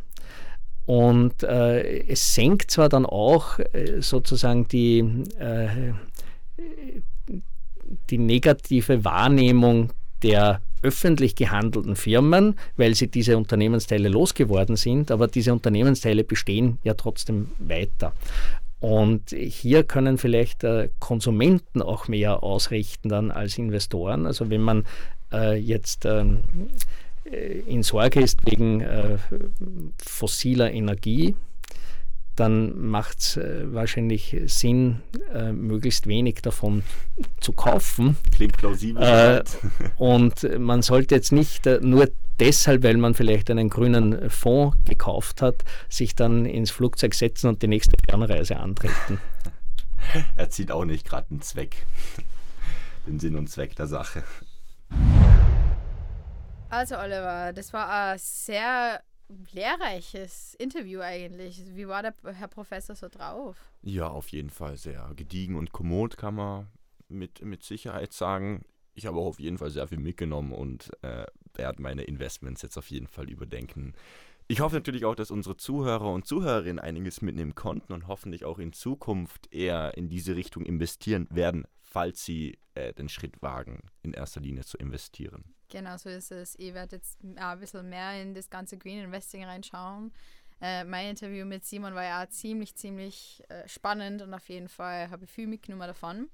[0.86, 5.00] Und äh, es senkt zwar dann auch äh, sozusagen die,
[5.38, 5.94] äh,
[8.10, 9.92] die negative Wahrnehmung
[10.24, 16.94] der öffentlich gehandelten Firmen, weil sie diese Unternehmensteile losgeworden sind, aber diese Unternehmensteile bestehen ja
[16.94, 18.14] trotzdem weiter.
[18.80, 24.26] Und hier können vielleicht äh, Konsumenten auch mehr ausrichten dann als Investoren.
[24.26, 24.86] Also wenn man
[25.34, 26.40] äh, jetzt ähm,
[27.26, 29.18] äh, in Sorge ist wegen äh,
[29.98, 31.36] fossiler Energie,
[32.40, 35.02] dann macht es äh, wahrscheinlich Sinn,
[35.34, 36.84] äh, möglichst wenig davon
[37.42, 38.18] zu kaufen.
[38.34, 39.04] Klingt plausibel.
[39.04, 39.44] Äh,
[39.98, 42.10] und man sollte jetzt nicht äh, nur
[42.40, 47.62] deshalb, weil man vielleicht einen grünen Fonds gekauft hat, sich dann ins Flugzeug setzen und
[47.62, 49.20] die nächste Fernreise antreten.
[50.36, 51.86] er zieht auch nicht gerade einen Zweck,
[53.08, 54.24] den Sinn und Zweck der Sache.
[56.70, 59.02] Also Oliver, das war ein sehr
[59.52, 61.64] lehrreiches Interview eigentlich.
[61.76, 63.58] Wie war der Herr Professor so drauf?
[63.82, 66.68] Ja, auf jeden Fall sehr gediegen und kommod, kann man
[67.08, 68.64] mit, mit Sicherheit sagen.
[68.96, 72.78] Ich habe auch auf jeden Fall sehr viel mitgenommen und äh, werde meine Investments jetzt
[72.78, 73.94] auf jeden Fall überdenken.
[74.48, 78.58] Ich hoffe natürlich auch, dass unsere Zuhörer und Zuhörerinnen einiges mitnehmen konnten und hoffentlich auch
[78.58, 84.14] in Zukunft eher in diese Richtung investieren werden, falls sie äh, den Schritt wagen, in
[84.14, 85.44] erster Linie zu investieren.
[85.70, 86.58] Genau so ist es.
[86.58, 90.12] Ich werde jetzt ein bisschen mehr in das ganze Green Investing reinschauen.
[90.62, 95.10] Äh, mein Interview mit Simon war ja ziemlich, ziemlich äh, spannend und auf jeden Fall
[95.10, 96.30] habe ich viel mitgenommen davon.